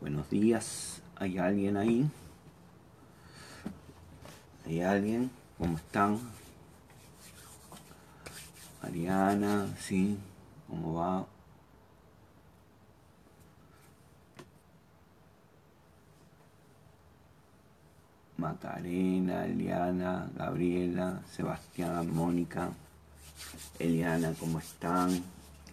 Buenos 0.00 0.30
días, 0.30 1.02
¿hay 1.16 1.36
alguien 1.36 1.76
ahí? 1.76 2.10
¿Hay 4.64 4.80
alguien? 4.80 5.30
¿Cómo 5.58 5.76
están? 5.76 6.18
Mariana, 8.82 9.66
¿sí? 9.78 10.16
¿Cómo 10.68 10.94
va? 10.94 11.26
Macarena, 18.62 19.46
Eliana, 19.46 20.28
Gabriela, 20.36 21.22
Sebastián, 21.34 22.14
Mónica, 22.14 22.68
Eliana, 23.78 24.34
¿cómo 24.38 24.58
están? 24.58 25.22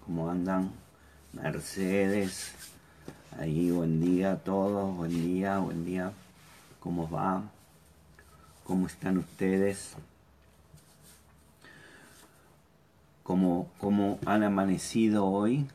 ¿Cómo 0.06 0.30
andan? 0.30 0.72
Mercedes, 1.34 2.54
ahí 3.38 3.72
buen 3.72 4.00
día 4.00 4.32
a 4.32 4.38
todos, 4.38 4.96
buen 4.96 5.12
día, 5.12 5.58
buen 5.58 5.84
día, 5.84 6.14
¿cómo 6.80 7.10
va? 7.10 7.44
¿Cómo 8.64 8.88
están 8.88 9.18
ustedes? 9.18 9.96
¿Cómo, 13.24 13.70
cómo 13.80 14.18
han 14.26 14.44
amanecido 14.44 15.26
hoy? 15.26 15.68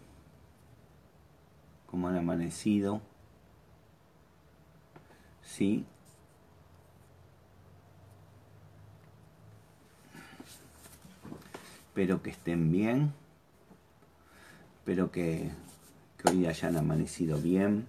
¿Cómo 1.90 2.08
han 2.08 2.16
amanecido? 2.16 3.02
¿Sí? 5.44 5.84
Espero 11.92 12.22
que 12.22 12.30
estén 12.30 12.72
bien. 12.72 13.12
Espero 14.78 15.10
que, 15.10 15.50
hoy 16.24 16.46
hayan 16.46 16.78
amanecido 16.78 17.36
bien. 17.36 17.84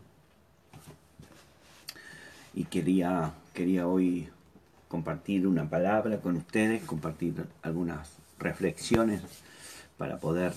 Y 2.54 2.66
quería, 2.66 3.32
quería 3.54 3.88
hoy 3.88 4.28
compartir 4.90 5.48
una 5.48 5.70
palabra 5.70 6.20
con 6.20 6.36
ustedes, 6.36 6.84
compartir 6.84 7.46
algunas 7.62 8.18
reflexiones 8.40 9.22
para 9.98 10.20
poder 10.20 10.52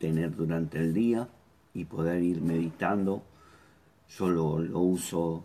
tener 0.00 0.34
durante 0.34 0.78
el 0.78 0.92
día 0.92 1.28
y 1.74 1.84
poder 1.84 2.20
ir 2.20 2.40
meditando. 2.40 3.22
Yo 4.08 4.28
lo, 4.28 4.58
lo 4.58 4.80
uso 4.80 5.44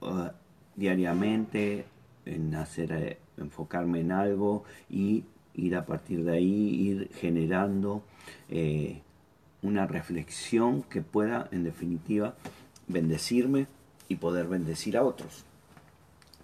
uh, 0.00 0.28
diariamente 0.74 1.84
en 2.24 2.54
hacer, 2.54 2.92
eh, 2.92 3.18
enfocarme 3.36 4.00
en 4.00 4.10
algo 4.10 4.64
y 4.88 5.24
ir 5.54 5.76
a 5.76 5.86
partir 5.86 6.24
de 6.24 6.32
ahí, 6.32 6.88
ir 6.88 7.10
generando 7.14 8.02
eh, 8.48 9.02
una 9.62 9.86
reflexión 9.86 10.82
que 10.82 11.02
pueda, 11.02 11.48
en 11.50 11.64
definitiva, 11.64 12.34
bendecirme 12.86 13.66
y 14.08 14.16
poder 14.16 14.46
bendecir 14.46 14.96
a 14.96 15.02
otros. 15.02 15.44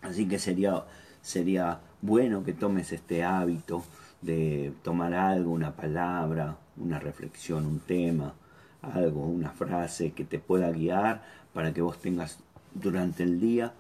Así 0.02 0.26
que 0.26 0.38
sería, 0.38 0.84
sería 1.22 1.80
bueno 2.02 2.44
que 2.44 2.52
tomes 2.52 2.92
este 2.92 3.24
hábito 3.24 3.84
de 4.20 4.72
tomar 4.82 5.14
algo, 5.14 5.52
una 5.52 5.74
palabra, 5.76 6.56
una 6.76 6.98
reflexión, 6.98 7.66
un 7.66 7.80
tema, 7.80 8.34
algo, 8.82 9.26
una 9.26 9.50
frase 9.50 10.12
que 10.12 10.24
te 10.24 10.38
pueda 10.38 10.70
guiar 10.70 11.22
para 11.52 11.72
que 11.72 11.80
vos 11.80 11.98
tengas 11.98 12.38
durante 12.74 13.22
el 13.22 13.40
día, 13.40 13.72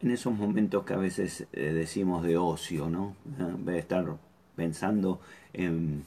en 0.00 0.10
esos 0.10 0.34
momentos 0.34 0.84
que 0.84 0.94
a 0.94 0.98
veces 0.98 1.46
eh, 1.52 1.72
decimos 1.72 2.22
de 2.22 2.36
ocio, 2.36 2.88
¿no? 2.88 3.16
En 3.38 3.64
vez 3.64 3.74
de 3.74 3.80
estar 3.80 4.16
pensando 4.60 5.20
en, 5.54 6.04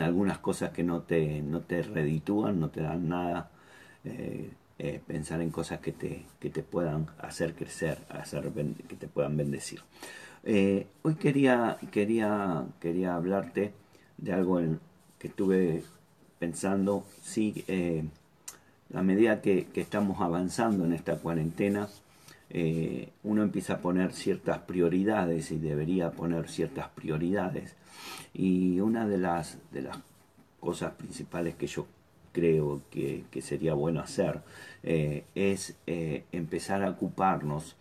algunas 0.00 0.38
cosas 0.38 0.70
que 0.70 0.84
no 0.84 1.00
te, 1.00 1.42
no 1.42 1.62
te 1.62 1.82
reditúan, 1.82 2.60
no 2.60 2.68
te 2.68 2.80
dan 2.82 3.08
nada. 3.08 3.50
Eh, 4.04 4.50
eh, 4.80 5.00
pensar 5.04 5.40
en 5.40 5.50
cosas 5.50 5.80
que 5.80 5.90
te, 5.90 6.24
que 6.38 6.50
te 6.50 6.62
puedan 6.62 7.08
hacer 7.18 7.56
crecer, 7.56 7.98
hacer, 8.10 8.48
que 8.88 8.94
te 8.94 9.08
puedan 9.08 9.36
bendecir. 9.36 9.80
Eh, 10.44 10.86
hoy 11.02 11.16
quería, 11.16 11.78
quería, 11.90 12.64
quería 12.80 13.16
hablarte 13.16 13.72
de 14.18 14.32
algo 14.32 14.60
que 15.18 15.26
estuve 15.26 15.82
pensando, 16.38 17.04
sí, 17.20 17.64
eh, 17.66 18.04
a 18.94 19.02
medida 19.02 19.40
que, 19.42 19.66
estamos 19.74 20.20
avanzando 20.20 20.84
en 20.84 20.92
esta 20.92 21.16
cuarentena, 21.16 21.88
eh, 22.50 23.10
uno 23.24 23.42
empieza 23.42 23.74
a 23.74 23.78
poner 23.78 24.12
ciertas 24.12 24.60
prioridades 24.60 25.50
y 25.50 25.58
debería 25.58 26.10
poner 26.12 26.48
ciertas 26.48 26.88
prioridades. 26.88 27.74
Y 28.32 28.80
una 28.80 29.06
de 29.06 29.18
las, 29.18 29.58
de 29.72 29.82
las 29.82 29.98
cosas 30.60 30.92
principales 30.94 31.56
que 31.56 31.66
yo 31.66 31.86
creo 32.32 32.82
que, 32.90 33.24
que 33.30 33.42
sería 33.42 33.74
bueno 33.74 34.00
hacer 34.00 34.40
eh, 34.82 35.24
es 35.34 35.76
eh, 35.86 36.24
empezar 36.32 36.82
a 36.82 36.90
ocuparnos 36.90 37.76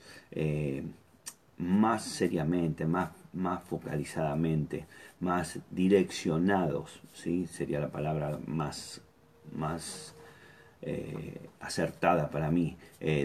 más 1.58 2.04
seriamente, 2.04 2.86
más, 2.86 3.10
más 3.34 3.64
focalizadamente, 3.64 4.86
más 5.20 5.60
direccionados, 5.72 7.02
¿sí? 7.14 7.48
sería 7.48 7.80
la 7.80 7.90
palabra 7.90 8.38
más, 8.46 9.02
más 9.56 10.14
acertada 11.60 12.30
para 12.30 12.52
mí, 12.52 12.78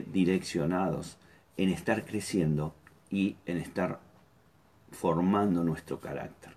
direccionados 0.07 1.19
en 1.57 1.69
estar 1.69 2.05
creciendo 2.05 2.75
y 3.11 3.37
en 3.47 3.59
estar 3.59 4.01
formando 4.91 5.65
nuestro 5.65 6.01
carácter. 6.01 6.55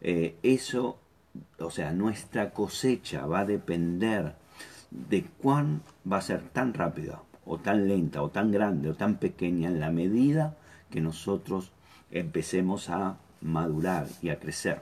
Eh, 0.00 0.36
eso, 0.42 0.98
o 1.58 1.70
sea, 1.70 1.92
nuestra 1.92 2.50
cosecha 2.50 3.26
va 3.26 3.40
a 3.40 3.44
depender 3.44 4.34
de 4.90 5.24
cuán 5.38 5.82
va 6.10 6.18
a 6.18 6.22
ser 6.22 6.48
tan 6.50 6.74
rápida 6.74 7.22
o 7.44 7.58
tan 7.58 7.88
lenta 7.88 8.22
o 8.22 8.30
tan 8.30 8.50
grande 8.52 8.90
o 8.90 8.94
tan 8.94 9.16
pequeña 9.16 9.68
en 9.68 9.80
la 9.80 9.90
medida 9.90 10.56
que 10.90 11.00
nosotros 11.00 11.72
empecemos 12.10 12.90
a 12.90 13.18
madurar 13.40 14.06
y 14.22 14.30
a 14.30 14.38
crecer. 14.38 14.80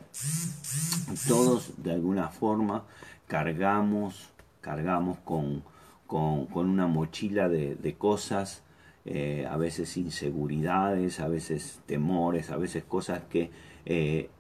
Todos 1.27 1.83
de 1.83 1.93
alguna 1.93 2.29
forma 2.29 2.85
cargamos, 3.27 4.29
cargamos 4.61 5.19
con, 5.25 5.63
con, 6.07 6.47
con 6.47 6.69
una 6.69 6.87
mochila 6.87 7.49
de, 7.49 7.75
de 7.75 7.95
cosas 7.95 8.63
eh, 9.05 9.49
a 9.51 9.57
veces 9.57 9.97
inseguridades, 9.97 11.19
a 11.19 11.27
veces 11.27 11.81
temores, 11.87 12.51
a 12.51 12.57
veces 12.57 12.85
cosas 12.85 13.23
que 13.29 13.51
eh, 13.85 14.31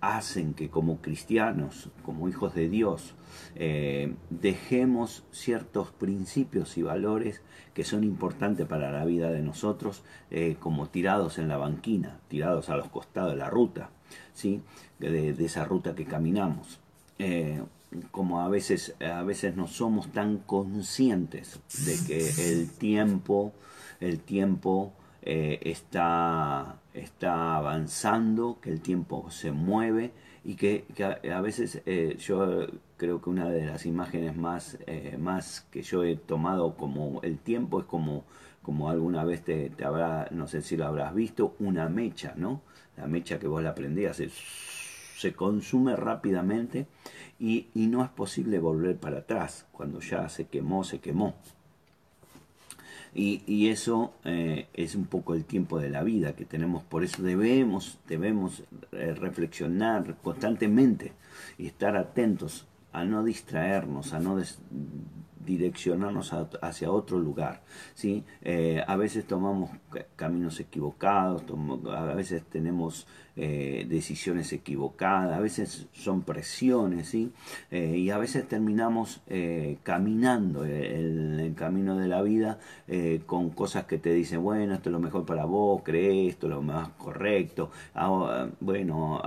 hacen 0.00 0.54
que 0.54 0.70
como 0.70 1.00
cristianos, 1.00 1.90
como 2.02 2.28
hijos 2.28 2.52
de 2.54 2.68
Dios, 2.68 3.14
eh, 3.54 4.12
dejemos 4.30 5.22
ciertos 5.30 5.92
principios 5.92 6.76
y 6.78 6.82
valores 6.82 7.42
que 7.74 7.84
son 7.84 8.02
importantes 8.02 8.66
para 8.66 8.90
la 8.90 9.04
vida 9.04 9.30
de 9.30 9.40
nosotros, 9.40 10.02
como 10.58 10.88
tirados 10.88 11.38
en 11.38 11.46
la 11.46 11.58
banquina, 11.58 12.18
tirados 12.26 12.70
a 12.70 12.76
los 12.76 12.88
costados 12.88 13.30
de 13.30 13.36
la 13.36 13.50
ruta, 13.50 13.90
¿sí? 14.34 14.62
de, 14.98 15.30
esa 15.30 15.64
ruta 15.64 15.94
que 15.94 16.04
caminamos. 16.04 16.80
Como 18.10 18.40
a 18.40 18.48
veces, 18.48 18.96
a 19.00 19.22
veces 19.22 19.54
no 19.54 19.68
somos 19.68 20.10
tan 20.10 20.38
conscientes 20.38 21.60
de 21.86 22.04
que 22.04 22.52
el 22.52 22.68
tiempo 22.68 23.52
el 24.00 24.20
tiempo 24.20 24.92
eh, 25.22 25.58
está, 25.62 26.76
está 26.94 27.56
avanzando, 27.56 28.58
que 28.60 28.70
el 28.70 28.80
tiempo 28.80 29.30
se 29.30 29.52
mueve 29.52 30.12
y 30.44 30.54
que, 30.54 30.84
que 30.94 31.32
a, 31.32 31.40
veces 31.40 31.82
eh, 31.86 32.16
yo 32.18 32.66
creo 32.96 33.20
que 33.20 33.30
una 33.30 33.48
de 33.50 33.66
las 33.66 33.84
imágenes 33.84 34.36
más, 34.36 34.78
eh, 34.86 35.16
más 35.18 35.66
que 35.70 35.82
yo 35.82 36.04
he 36.04 36.16
tomado 36.16 36.76
como 36.76 37.20
el 37.22 37.38
tiempo 37.38 37.80
es 37.80 37.86
como, 37.86 38.24
como 38.62 38.88
alguna 38.88 39.24
vez 39.24 39.42
te, 39.42 39.70
te, 39.70 39.84
habrá, 39.84 40.28
no 40.30 40.46
sé 40.46 40.62
si 40.62 40.76
lo 40.76 40.86
habrás 40.86 41.14
visto, 41.14 41.56
una 41.58 41.88
mecha, 41.88 42.34
¿no? 42.36 42.62
La 42.96 43.06
mecha 43.06 43.38
que 43.38 43.46
vos 43.46 43.62
la 43.62 43.74
prendías 43.74 44.22
se 45.16 45.32
consume 45.34 45.96
rápidamente 45.96 46.86
y, 47.38 47.68
y 47.74 47.86
no 47.88 48.04
es 48.04 48.10
posible 48.10 48.58
volver 48.60 48.96
para 48.96 49.18
atrás. 49.18 49.66
Cuando 49.72 50.00
ya 50.00 50.28
se 50.28 50.46
quemó, 50.46 50.84
se 50.84 51.00
quemó. 51.00 51.34
Y, 53.14 53.42
y 53.46 53.68
eso 53.68 54.12
eh, 54.24 54.68
es 54.74 54.94
un 54.94 55.06
poco 55.06 55.34
el 55.34 55.44
tiempo 55.44 55.78
de 55.78 55.90
la 55.90 56.02
vida 56.02 56.34
que 56.34 56.44
tenemos. 56.44 56.82
Por 56.84 57.04
eso 57.04 57.22
debemos, 57.22 57.98
debemos 58.06 58.62
eh, 58.92 59.14
reflexionar 59.14 60.16
constantemente 60.22 61.12
y 61.56 61.66
estar 61.66 61.96
atentos 61.96 62.66
a 62.92 63.04
no 63.04 63.22
distraernos, 63.22 64.12
a 64.12 64.20
no 64.20 64.40
direccionarnos 65.44 66.32
hacia 66.60 66.90
otro 66.90 67.18
lugar. 67.18 67.62
¿sí? 67.94 68.24
Eh, 68.42 68.82
a 68.86 68.96
veces 68.96 69.26
tomamos 69.26 69.70
caminos 70.16 70.60
equivocados, 70.60 71.44
a 71.90 72.14
veces 72.14 72.42
tenemos 72.44 73.06
eh, 73.40 73.86
decisiones 73.88 74.52
equivocadas, 74.52 75.36
a 75.36 75.38
veces 75.38 75.86
son 75.92 76.22
presiones. 76.22 77.14
Eh, 77.70 77.96
y 77.96 78.10
a 78.10 78.18
veces 78.18 78.48
terminamos 78.48 79.20
eh, 79.28 79.78
caminando 79.84 80.64
el, 80.64 81.54
camino 81.56 81.96
de 81.96 82.08
la 82.08 82.20
vida 82.22 82.58
con 83.26 83.50
cosas 83.50 83.84
que 83.84 83.98
te 83.98 84.12
dicen, 84.12 84.42
bueno, 84.42 84.74
esto 84.74 84.90
es 84.90 84.92
lo 84.92 85.00
mejor 85.00 85.24
para 85.24 85.44
vos, 85.44 85.82
crees, 85.84 86.34
esto 86.34 86.46
es 86.46 86.52
lo 86.52 86.62
más 86.62 86.90
correcto, 86.90 87.70
ah, 87.94 88.48
bueno, 88.60 89.20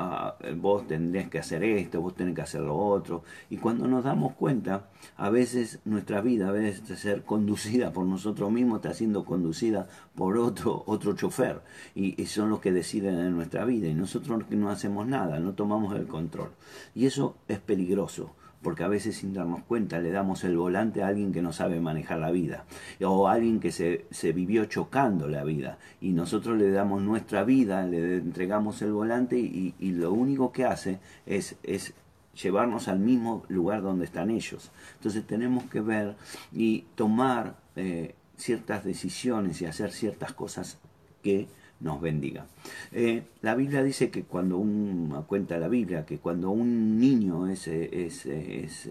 vos 0.57 0.87
tendrías 0.87 1.29
que 1.29 1.39
hacer 1.39 1.63
esto, 1.63 1.99
vos 1.99 2.15
tenés 2.15 2.35
que 2.35 2.41
hacer 2.41 2.61
lo 2.61 2.77
otro, 2.77 3.23
y 3.49 3.57
cuando 3.57 3.87
nos 3.87 4.03
damos 4.03 4.33
cuenta, 4.33 4.89
a 5.17 5.29
veces 5.29 5.79
nuestra 5.83 6.21
vida, 6.21 6.49
a 6.49 6.51
veces 6.51 6.87
de 6.87 6.95
ser 6.95 7.23
conducida 7.23 7.91
por 7.91 8.05
nosotros 8.05 8.51
mismos, 8.51 8.77
está 8.77 8.93
siendo 8.93 9.25
conducida 9.25 9.87
por 10.15 10.37
otro, 10.37 10.83
otro 10.87 11.13
chofer, 11.15 11.61
y, 11.95 12.25
son 12.25 12.49
los 12.49 12.59
que 12.59 12.71
deciden 12.71 13.17
en 13.19 13.35
nuestra 13.35 13.65
vida, 13.65 13.87
y 13.87 13.93
nosotros 13.93 14.43
no 14.49 14.69
hacemos 14.69 15.07
nada, 15.07 15.39
no 15.39 15.53
tomamos 15.53 15.95
el 15.95 16.07
control. 16.07 16.51
Y 16.93 17.05
eso 17.05 17.37
es 17.47 17.59
peligroso, 17.59 18.35
porque 18.61 18.83
a 18.83 18.87
veces 18.87 19.17
sin 19.17 19.33
darnos 19.33 19.63
cuenta 19.63 19.99
le 19.99 20.11
damos 20.11 20.43
el 20.43 20.57
volante 20.57 21.01
a 21.01 21.07
alguien 21.07 21.31
que 21.31 21.41
no 21.41 21.53
sabe 21.53 21.79
manejar 21.79 22.19
la 22.19 22.31
vida, 22.31 22.65
o 23.03 23.27
a 23.27 23.33
alguien 23.33 23.59
que 23.59 23.71
se, 23.71 24.05
se 24.11 24.33
vivió 24.33 24.65
chocando 24.65 25.27
la 25.27 25.43
vida, 25.43 25.77
y 26.01 26.11
nosotros 26.11 26.57
le 26.57 26.71
damos 26.71 27.01
nuestra 27.01 27.43
vida, 27.43 27.85
le 27.85 28.17
entregamos 28.17 28.81
el 28.81 28.91
volante 28.91 29.37
y, 29.39 29.73
y 29.79 29.91
lo 29.91 30.11
único 30.11 30.51
que 30.51 30.65
hace 30.65 30.99
es, 31.25 31.55
es 31.63 31.93
llevarnos 32.41 32.87
al 32.87 32.99
mismo 32.99 33.43
lugar 33.49 33.81
donde 33.81 34.05
están 34.05 34.29
ellos. 34.29 34.71
Entonces 34.95 35.25
tenemos 35.25 35.65
que 35.65 35.81
ver 35.81 36.15
y 36.51 36.85
tomar 36.95 37.55
eh, 37.75 38.15
ciertas 38.41 38.83
decisiones 38.83 39.61
y 39.61 39.65
hacer 39.65 39.91
ciertas 39.91 40.33
cosas 40.33 40.79
que 41.21 41.47
nos 41.79 42.01
bendiga. 42.01 42.45
Eh, 42.91 43.23
la 43.41 43.55
Biblia 43.55 43.83
dice 43.83 44.09
que 44.09 44.23
cuando 44.23 44.57
un, 44.57 45.23
cuenta 45.27 45.57
la 45.57 45.67
Biblia, 45.67 46.05
que 46.05 46.19
cuando 46.19 46.51
un 46.51 46.99
niño 46.99 47.47
es, 47.47 47.67
es, 47.67 48.25
es, 48.25 48.89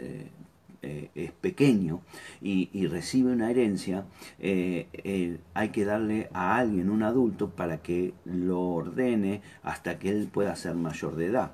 eh, 0.82 1.32
pequeño 1.40 2.00
y, 2.40 2.86
recibe 2.86 3.32
una 3.32 3.50
herencia, 3.50 4.06
eh, 4.38 5.38
hay 5.54 5.68
que 5.68 5.84
darle 5.84 6.28
a 6.32 6.56
alguien, 6.56 6.90
un 6.90 7.02
adulto, 7.02 7.50
para 7.50 7.82
que 7.82 8.14
lo 8.24 8.60
ordene 8.60 9.42
hasta 9.62 9.98
que 9.98 10.10
él 10.10 10.28
pueda 10.32 10.56
ser 10.56 10.74
mayor 10.74 11.16
de 11.16 11.26
edad. 11.26 11.52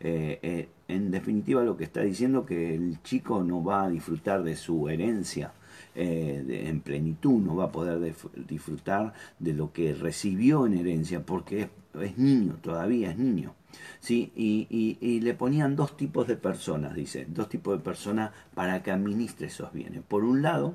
en 0.00 1.10
definitiva 1.10 1.62
lo 1.62 1.76
que 1.76 1.84
está 1.84 2.02
diciendo 2.02 2.44
que 2.44 2.74
el 2.74 3.02
chico 3.02 3.42
no 3.42 3.64
va 3.64 3.84
a 3.84 3.88
disfrutar 3.88 4.42
de 4.42 4.56
su 4.56 4.88
herencia 4.88 5.52
eh, 5.96 6.64
en 6.66 6.80
plenitud, 6.80 7.40
no 7.40 7.54
va 7.54 7.66
a 7.66 7.72
poder 7.72 8.14
disfrutar 8.48 9.12
de 9.38 9.52
lo 9.52 9.72
que 9.72 9.94
recibió 9.94 10.66
en 10.66 10.74
herencia 10.74 11.24
porque 11.24 11.68
es, 12.00 12.18
niño, 12.18 12.56
todavía 12.60 13.12
es 13.12 13.18
niño. 13.18 13.54
¿sí? 14.00 14.32
Y, 14.34 15.20
le 15.20 15.34
ponían 15.34 15.76
dos 15.76 15.96
tipos 15.96 16.26
de 16.26 16.36
personas, 16.36 16.94
dice, 16.94 17.26
dos 17.28 17.48
tipos 17.48 17.78
de 17.78 17.84
personas 17.84 18.32
para 18.54 18.82
que 18.82 18.90
administre 18.90 19.46
esos 19.46 19.72
bienes. 19.72 20.02
Por 20.02 20.24
un 20.24 20.42
lado, 20.42 20.74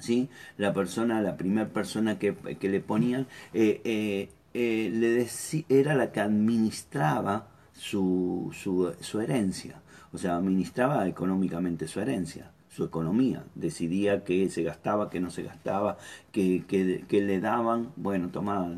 ¿sí? 0.00 0.28
la 0.56 0.72
persona, 0.74 1.22
la 1.22 1.36
primera 1.36 1.68
persona 1.68 2.18
que, 2.18 2.34
le 2.60 2.80
ponían, 2.80 3.28
eh, 3.54 4.28
eh, 4.54 5.64
era 5.68 5.94
la 5.94 6.10
que 6.10 6.20
administraba 6.20 7.46
su, 7.72 8.50
su, 8.52 8.92
su 9.00 9.20
herencia, 9.20 9.80
o 10.12 10.18
sea, 10.18 10.36
administraba 10.36 11.06
económicamente 11.06 11.86
su 11.86 12.00
herencia 12.00 12.50
su 12.68 12.84
economía, 12.84 13.44
decidía 13.54 14.24
qué 14.24 14.48
se 14.50 14.62
gastaba, 14.62 15.10
qué 15.10 15.20
no 15.20 15.30
se 15.30 15.42
gastaba, 15.42 15.98
qué, 16.32 16.64
le 17.10 17.40
daban, 17.40 17.90
bueno, 17.96 18.28
toma, 18.28 18.70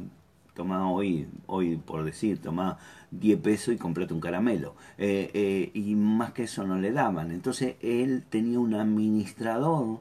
toma 0.54 0.90
hoy, 0.90 1.28
hoy 1.46 1.76
por 1.76 2.04
decir, 2.04 2.40
toma 2.40 2.78
10 3.10 3.40
pesos 3.40 3.74
y 3.74 3.78
comprate 3.78 4.14
un 4.14 4.20
caramelo. 4.20 4.74
Eh, 4.98 5.30
eh, 5.34 5.70
y 5.74 5.94
más 5.96 6.32
que 6.32 6.44
eso 6.44 6.64
no 6.66 6.78
le 6.78 6.92
daban. 6.92 7.30
Entonces 7.32 7.76
él 7.82 8.24
tenía 8.28 8.60
un 8.60 8.74
administrador 8.74 10.00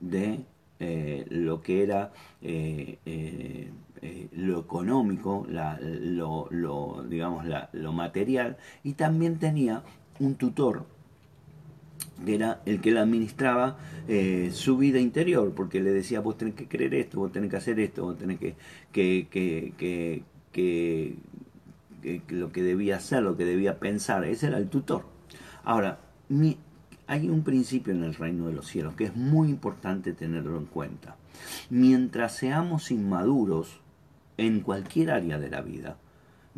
de 0.00 0.44
eh, 0.78 1.26
lo 1.28 1.60
que 1.60 1.82
era 1.82 2.12
lo 4.32 4.60
económico, 4.60 5.46
lo, 5.48 6.48
lo, 6.50 7.04
digamos, 7.08 7.44
lo 7.72 7.92
material, 7.92 8.56
y 8.82 8.94
también 8.94 9.38
tenía 9.38 9.82
un 10.18 10.36
tutor 10.36 10.86
que 12.24 12.34
era 12.34 12.60
el 12.66 12.80
que 12.80 12.90
le 12.90 13.00
administraba 13.00 13.78
eh, 14.08 14.50
su 14.52 14.76
vida 14.76 14.98
interior, 14.98 15.52
porque 15.54 15.80
le 15.80 15.92
decía, 15.92 16.20
vos 16.20 16.36
tenés 16.36 16.54
que 16.54 16.68
creer 16.68 16.94
esto, 16.94 17.18
vos 17.18 17.32
tenés 17.32 17.50
que 17.50 17.56
hacer 17.56 17.80
esto, 17.80 18.04
vos 18.04 18.18
tenés 18.18 18.38
que, 18.38 18.54
que, 18.92 19.28
que, 19.76 20.22
que, 20.52 21.16
lo 22.28 22.52
que 22.52 22.62
debía 22.62 22.96
hacer, 22.96 23.22
lo 23.22 23.36
que 23.36 23.44
debía 23.44 23.78
pensar, 23.78 24.24
ese 24.24 24.48
era 24.48 24.58
el 24.58 24.68
tutor. 24.68 25.04
Ahora, 25.64 26.00
hay 27.06 27.28
un 27.28 27.42
principio 27.42 27.92
en 27.92 28.04
el 28.04 28.14
reino 28.14 28.46
de 28.46 28.52
los 28.52 28.66
cielos 28.66 28.94
que 28.94 29.04
es 29.04 29.16
muy 29.16 29.48
importante 29.48 30.12
tenerlo 30.12 30.58
en 30.58 30.66
cuenta. 30.66 31.16
Mientras 31.68 32.36
seamos 32.36 32.90
inmaduros 32.90 33.80
en 34.36 34.60
cualquier 34.60 35.10
área 35.10 35.38
de 35.38 35.50
la 35.50 35.60
vida, 35.60 35.96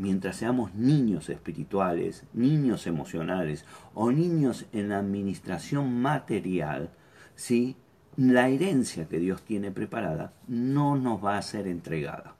mientras 0.03 0.37
seamos 0.37 0.75
niños 0.75 1.31
espirituales, 1.31 2.25
niños 2.35 2.89
emocionales 2.89 3.65
o 3.95 4.11
niños 4.11 4.67
en 4.73 4.89
la 4.89 4.99
administración 4.99 6.03
material, 6.03 6.91
¿sí? 7.37 7.77
la 8.17 8.49
herencia 8.49 9.07
que 9.07 9.21
Dios 9.21 9.43
tiene 9.43 9.71
preparada 9.71 10.33
no 10.49 10.97
nos 10.97 11.25
va 11.25 11.39
a 11.39 11.43
ser 11.43 11.69
entregada. 11.69 12.35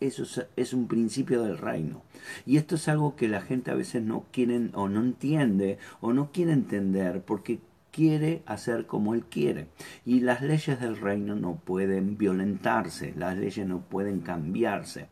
Eso 0.00 0.22
es, 0.54 0.72
un 0.72 0.86
principio 0.86 1.42
del 1.42 1.58
reino. 1.58 2.02
Y 2.46 2.56
esto 2.56 2.76
es 2.76 2.86
algo 2.86 3.16
que 3.16 3.26
la 3.26 3.40
gente 3.40 3.72
a 3.72 3.74
veces 3.74 4.00
no 4.00 4.26
quiere 4.30 4.70
o 4.74 4.88
no 4.88 5.00
entiende 5.00 5.78
o 6.00 6.12
no 6.12 6.30
quiere 6.30 6.52
entender 6.52 7.20
porque 7.22 7.58
quiere 7.98 8.44
hacer 8.46 8.86
como 8.86 9.12
él 9.12 9.24
quiere. 9.24 9.66
Y 10.06 10.20
las 10.20 10.40
leyes 10.40 10.78
del 10.78 10.96
reino 10.96 11.34
no 11.34 11.56
pueden 11.56 12.16
violentarse, 12.16 13.12
las 13.16 13.36
leyes 13.36 13.66
no 13.66 13.80
pueden 13.80 14.20
cambiarse. 14.20 15.08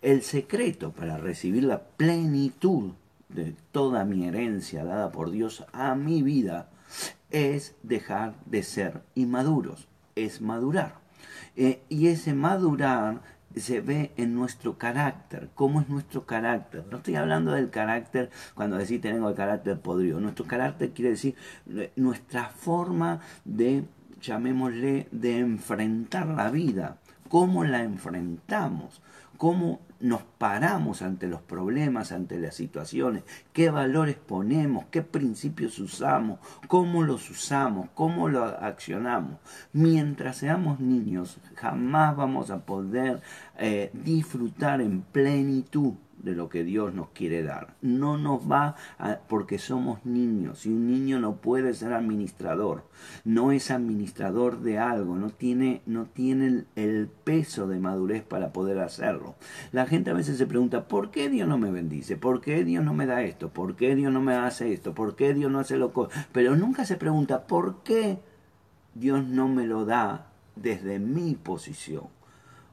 El 0.00 0.22
secreto 0.22 0.90
para 0.92 1.18
recibir 1.18 1.64
la 1.64 1.82
plenitud 1.82 2.92
de 3.28 3.54
toda 3.72 4.06
mi 4.06 4.26
herencia 4.26 4.84
dada 4.84 5.12
por 5.12 5.30
Dios 5.30 5.66
a 5.74 5.94
mi 5.94 6.22
vida 6.22 6.70
es 7.30 7.74
dejar 7.82 8.42
de 8.46 8.62
ser 8.62 9.02
inmaduros, 9.14 9.86
es 10.14 10.40
madurar. 10.40 10.94
Eh, 11.56 11.82
y 11.90 12.06
ese 12.06 12.32
madurar 12.32 13.20
se 13.56 13.80
ve 13.80 14.12
en 14.16 14.34
nuestro 14.34 14.78
carácter, 14.78 15.50
cómo 15.54 15.80
es 15.80 15.88
nuestro 15.88 16.24
carácter. 16.24 16.84
No 16.90 16.98
estoy 16.98 17.16
hablando 17.16 17.52
del 17.52 17.70
carácter 17.70 18.30
cuando 18.54 18.76
decís 18.76 19.00
tengo 19.00 19.28
el 19.28 19.34
carácter 19.34 19.80
podrido. 19.80 20.20
Nuestro 20.20 20.46
carácter 20.46 20.90
quiere 20.90 21.10
decir 21.10 21.34
eh, 21.68 21.92
nuestra 21.96 22.48
forma 22.48 23.20
de, 23.44 23.84
llamémosle, 24.20 25.08
de 25.10 25.38
enfrentar 25.38 26.26
la 26.28 26.50
vida, 26.50 26.98
cómo 27.28 27.64
la 27.64 27.82
enfrentamos, 27.82 29.02
cómo 29.36 29.80
nos 30.00 30.22
paramos 30.22 31.02
ante 31.02 31.28
los 31.28 31.42
problemas, 31.42 32.12
ante 32.12 32.38
las 32.38 32.54
situaciones, 32.54 33.22
qué 33.52 33.70
valores 33.70 34.16
ponemos, 34.16 34.86
qué 34.90 35.02
principios 35.02 35.78
usamos, 35.78 36.40
cómo 36.68 37.02
los 37.02 37.30
usamos, 37.30 37.88
cómo 37.94 38.28
los 38.28 38.52
accionamos. 38.54 39.38
Mientras 39.72 40.38
seamos 40.38 40.80
niños, 40.80 41.38
jamás 41.54 42.16
vamos 42.16 42.50
a 42.50 42.64
poder 42.64 43.20
eh, 43.58 43.90
disfrutar 43.92 44.80
en 44.80 45.02
plenitud 45.02 45.94
de 46.22 46.34
lo 46.34 46.48
que 46.48 46.64
Dios 46.64 46.94
nos 46.94 47.08
quiere 47.10 47.42
dar. 47.42 47.74
No 47.80 48.18
nos 48.18 48.50
va 48.50 48.76
porque 49.28 49.58
somos 49.58 50.04
niños 50.04 50.66
y 50.66 50.70
un 50.70 50.86
niño 50.86 51.18
no 51.18 51.36
puede 51.36 51.74
ser 51.74 51.92
administrador. 51.92 52.84
No 53.24 53.52
es 53.52 53.70
administrador 53.70 54.60
de 54.60 54.78
algo, 54.78 55.16
no 55.16 55.30
tiene, 55.30 55.82
no 55.86 56.06
tiene 56.06 56.64
el, 56.76 57.08
peso 57.24 57.68
de 57.68 57.78
madurez 57.78 58.22
para 58.22 58.52
poder 58.52 58.78
hacerlo. 58.78 59.36
La 59.72 59.86
gente 59.86 60.10
a 60.10 60.14
veces 60.14 60.36
se 60.38 60.46
pregunta, 60.46 60.88
¿por 60.88 61.10
qué 61.10 61.28
Dios 61.28 61.48
no 61.48 61.58
me 61.58 61.70
bendice? 61.70 62.16
¿Por 62.16 62.40
qué 62.40 62.64
Dios 62.64 62.84
no 62.84 62.92
me 62.92 63.06
da 63.06 63.22
esto? 63.22 63.50
¿Por 63.50 63.76
qué 63.76 63.94
Dios 63.94 64.12
no 64.12 64.20
me 64.20 64.34
hace 64.34 64.72
esto? 64.72 64.94
¿Por 64.94 65.16
qué 65.16 65.34
Dios 65.34 65.50
no 65.50 65.60
hace 65.60 65.76
lo. 65.76 65.92
Pero 66.32 66.56
nunca 66.56 66.84
se 66.84 66.96
pregunta, 66.96 67.46
¿por 67.46 67.82
qué 67.82 68.18
Dios 68.94 69.24
no 69.24 69.48
me 69.48 69.66
lo 69.66 69.84
da 69.84 70.26
desde 70.56 70.98
mi 70.98 71.34
posición? 71.34 72.08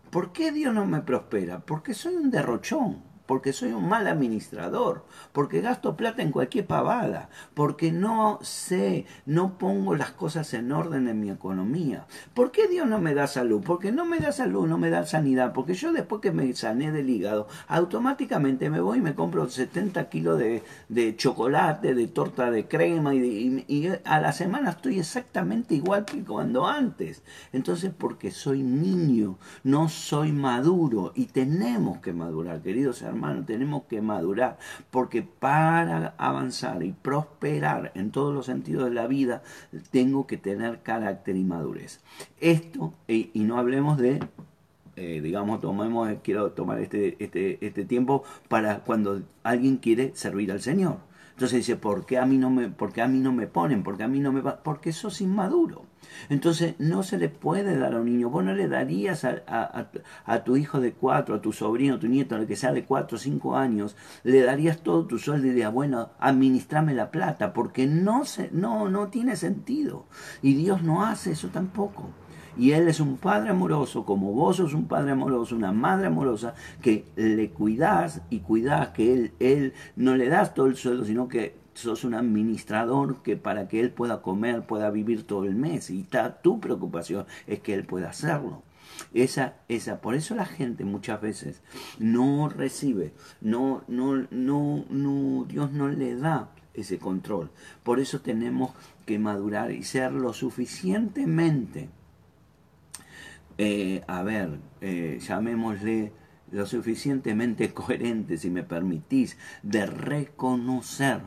¿Por 0.10 0.32
qué 0.32 0.52
Dios 0.52 0.74
no 0.74 0.86
me 0.86 1.02
prospera? 1.02 1.60
Porque 1.60 1.94
soy 1.94 2.16
un 2.16 2.32
derrochón 2.32 3.07
porque 3.28 3.54
soy 3.54 3.74
un 3.74 3.88
mal 3.88 4.08
administrador, 4.08 5.04
porque 5.34 5.62
gasto 5.62 5.96
plata 5.96 6.24
en 6.24 6.32
cualquier 6.32 6.66
pavada, 6.66 7.30
porque 7.54 7.92
no 7.92 8.40
sé, 8.42 9.06
no 9.26 9.58
pongo 9.58 9.96
las 9.96 10.12
cosas 10.12 10.54
en 10.54 10.72
orden 10.72 11.08
en 11.08 11.20
mi 11.20 11.30
economía. 11.30 12.08
¿Por 12.34 12.52
qué 12.52 12.68
Dios 12.68 12.88
no 12.88 13.00
me 13.00 13.14
da 13.14 13.28
salud? 13.28 13.62
Porque 13.64 13.92
no 13.92 14.06
me 14.06 14.20
da 14.20 14.32
salud, 14.32 14.66
no 14.66 14.78
me 14.78 14.90
da 14.90 15.06
sanidad, 15.06 15.52
porque 15.54 15.74
yo 15.74 15.92
después 15.92 16.22
que 16.22 16.32
me 16.32 16.52
sané 16.54 16.92
del 16.92 17.10
hígado, 17.10 17.48
automáticamente 17.68 18.70
me 18.70 18.80
voy 18.80 19.00
y 19.00 19.02
me 19.02 19.14
compro 19.14 19.50
70 19.50 20.08
kilos 20.10 20.40
de, 20.40 21.16
chocolate, 21.18 21.94
de 21.94 22.08
torta 22.08 22.50
de 22.50 22.68
crema 22.68 23.14
y, 23.14 23.66
y 23.68 23.90
a 24.06 24.22
la 24.22 24.32
semana 24.32 24.72
estoy 24.72 25.00
exactamente 25.00 25.76
igual 25.76 26.06
que 26.06 26.24
cuando 26.24 26.66
antes. 26.66 27.24
Entonces, 27.52 27.92
porque 27.96 28.32
soy 28.32 28.64
niño, 28.64 29.38
no 29.66 29.90
soy 29.90 30.32
maduro 30.32 31.12
y 31.14 31.26
tenemos 31.26 32.00
que 32.00 32.14
madurar, 32.14 32.62
queridos 32.62 33.02
hermanos, 33.02 33.17
tenemos 33.46 33.84
que 33.84 34.02
madurar, 34.02 34.58
porque 34.92 35.22
para 35.22 36.14
avanzar 36.18 36.84
y 36.84 36.92
prosperar 36.92 37.92
en 37.96 38.12
todos 38.12 38.34
los 38.34 38.46
sentidos 38.46 38.86
de 38.86 38.96
la 38.96 39.08
vida, 39.08 39.44
tengo 39.92 40.28
que 40.28 40.38
tener 40.38 40.82
carácter 40.82 41.36
y 41.36 41.44
madurez. 41.44 42.02
Esto, 42.40 42.94
y, 43.08 43.32
no 43.36 43.58
hablemos 43.58 43.98
de 43.98 44.20
eh, 44.96 45.22
digamos, 45.22 45.62
tomemos, 45.62 46.10
quiero 46.24 46.52
tomar 46.54 46.80
este, 46.80 47.24
este, 47.24 47.64
este 47.64 47.86
tiempo 47.86 48.24
para 48.48 48.80
cuando 48.80 49.22
alguien 49.44 49.78
quiere 49.78 50.12
servir 50.16 50.52
al 50.52 50.60
Señor. 50.62 50.98
Entonces 51.38 51.60
dice, 51.60 51.76
¿por 51.76 52.08
qué 52.08 52.18
a 52.18 52.26
mí 52.26 52.40
no 52.40 52.50
me, 52.50 52.68
por 52.68 53.00
a 53.00 53.08
mí 53.08 53.20
no 53.20 53.32
me 53.32 53.46
ponen? 53.46 53.84
¿Por 53.84 53.96
qué 53.96 54.04
a 54.04 54.08
mí 54.08 54.20
no 54.20 54.32
me 54.32 54.42
Porque 54.42 54.92
sos 54.92 55.22
inmaduro. 55.22 55.86
Entonces 56.30 56.76
no 56.80 57.04
se 57.04 57.18
le 57.18 57.30
puede 57.30 57.78
dar 57.78 57.94
a 57.94 58.00
un 58.00 58.06
niño. 58.06 58.30
Vos 58.30 58.44
no 58.44 58.54
le 58.54 58.68
darías 58.68 59.24
a, 59.24 59.90
a, 60.26 60.44
tu 60.44 60.58
hijo 60.58 60.80
de 60.80 60.94
cuatro, 60.94 61.36
a 61.36 61.42
tu 61.42 61.54
sobrino, 61.54 61.96
a 61.96 62.00
tu 62.00 62.08
nieto, 62.08 62.36
al 62.36 62.48
que 62.48 62.56
sea 62.56 62.74
de 62.74 62.86
cuatro 62.86 63.18
o 63.18 63.20
cinco 63.20 63.56
años, 63.56 63.96
le 64.24 64.42
darías 64.42 64.80
todo 64.80 65.06
tu 65.06 65.18
sueldo 65.18 65.48
y 65.48 65.52
dirías, 65.52 65.74
bueno, 65.74 66.10
administrame 66.20 66.94
la 66.94 67.12
plata, 67.12 67.54
porque 67.54 67.88
no, 67.88 68.26
se, 68.26 68.50
no, 68.52 68.90
no 68.90 69.08
tiene 69.08 69.36
sentido. 69.36 70.06
Y 70.42 70.56
Dios 70.56 70.84
no 70.84 71.06
hace 71.06 71.32
eso 71.32 71.50
tampoco. 71.50 72.10
Y 72.58 72.72
Él 72.72 72.88
es 72.88 73.00
un 73.00 73.18
padre 73.18 73.50
amoroso, 73.52 74.04
como 74.04 74.34
vos 74.34 74.58
sos 74.58 74.74
un 74.74 74.88
padre 74.88 75.12
amoroso, 75.12 75.56
una 75.56 75.72
madre 75.72 76.08
amorosa, 76.08 76.56
que 76.82 77.06
le 77.16 77.52
cuidás 77.52 78.22
y 78.32 78.40
cuidás 78.40 78.90
que 78.90 79.14
Él, 79.14 79.32
él 79.40 79.74
no 79.96 80.16
le 80.16 80.28
das 80.28 80.56
todo 80.56 80.66
el 80.66 80.76
sueldo, 80.76 81.06
sino 81.06 81.28
que 81.28 81.56
sos 81.78 82.04
un 82.04 82.14
administrador 82.14 83.22
que 83.24 83.38
para 83.38 83.68
que 83.68 83.80
Él 83.80 83.92
pueda 83.92 84.22
comer, 84.22 84.66
pueda 84.66 84.90
vivir 84.90 85.26
todo 85.26 85.46
el 85.46 85.56
mes. 85.56 85.90
Y 85.90 86.02
está, 86.02 86.42
tu 86.42 86.60
preocupación 86.60 87.26
es 87.46 87.60
que 87.60 87.74
Él 87.74 87.86
pueda 87.86 88.10
hacerlo. 88.10 88.64
Esa, 89.14 89.56
esa, 89.68 90.02
por 90.02 90.16
eso 90.16 90.36
la 90.36 90.46
gente 90.46 90.84
muchas 90.84 91.22
veces 91.22 91.62
no 92.00 92.50
recibe, 92.50 93.14
no, 93.42 93.84
no, 93.88 94.26
no, 94.32 95.46
Dios 95.48 95.72
no 95.72 95.88
le 95.90 96.16
da 96.16 96.50
ese 96.74 96.98
control. 96.98 97.52
Por 97.84 98.00
eso 98.00 98.22
tenemos 98.22 98.72
que 99.06 99.20
madurar 99.20 99.72
y 99.72 99.84
ser 99.84 100.14
lo 100.14 100.34
suficientemente 100.34 101.90
eh, 103.58 104.04
a 104.08 104.22
ver, 104.22 104.60
eh, 104.82 105.20
llamémosle 105.20 106.14
lo 106.52 106.66
suficientemente 106.66 107.74
coherente, 107.74 108.38
si 108.38 108.50
me 108.50 108.64
permitís, 108.64 109.38
de 109.64 109.86
reconocer, 109.86 111.22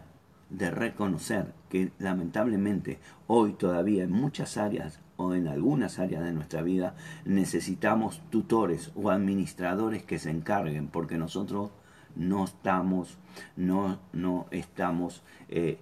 de 0.50 0.70
reconocer 0.70 1.52
que 1.68 1.92
lamentablemente 1.98 2.98
hoy 3.26 3.52
todavía 3.52 4.04
en 4.04 4.10
muchas 4.10 4.56
áreas 4.56 5.00
o 5.16 5.34
en 5.34 5.48
algunas 5.48 5.98
áreas 5.98 6.24
de 6.24 6.32
nuestra 6.32 6.62
vida 6.62 6.94
necesitamos 7.24 8.20
tutores 8.30 8.90
o 8.94 9.10
administradores 9.10 10.02
que 10.02 10.18
se 10.18 10.30
encarguen 10.30 10.88
porque 10.88 11.18
nosotros 11.18 11.70
no 12.16 12.44
estamos, 12.44 13.18
no, 13.56 13.98
no 14.12 14.46
estamos 14.50 15.22
eh, 15.48 15.78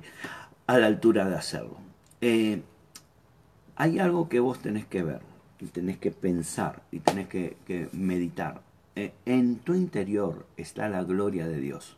a 0.67 0.79
la 0.79 0.87
altura 0.87 1.25
de 1.25 1.37
hacerlo. 1.37 1.79
hay 2.21 3.99
algo 3.99 4.29
que 4.29 4.41
vos 4.41 4.59
tenés 4.61 4.87
que 4.87 5.03
ver 5.03 5.23
y 5.61 5.67
tenés 5.67 5.99
que 5.99 6.11
pensar 6.11 6.83
y 6.91 7.01
tenés 7.01 7.29
que, 7.29 7.89
meditar. 7.93 8.63
E, 8.95 9.13
en 9.27 9.59
tu 9.59 9.75
interior 9.75 10.47
está 10.57 10.89
la 10.89 11.05
gloria 11.05 11.47
de 11.47 11.61
Dios. 11.61 11.97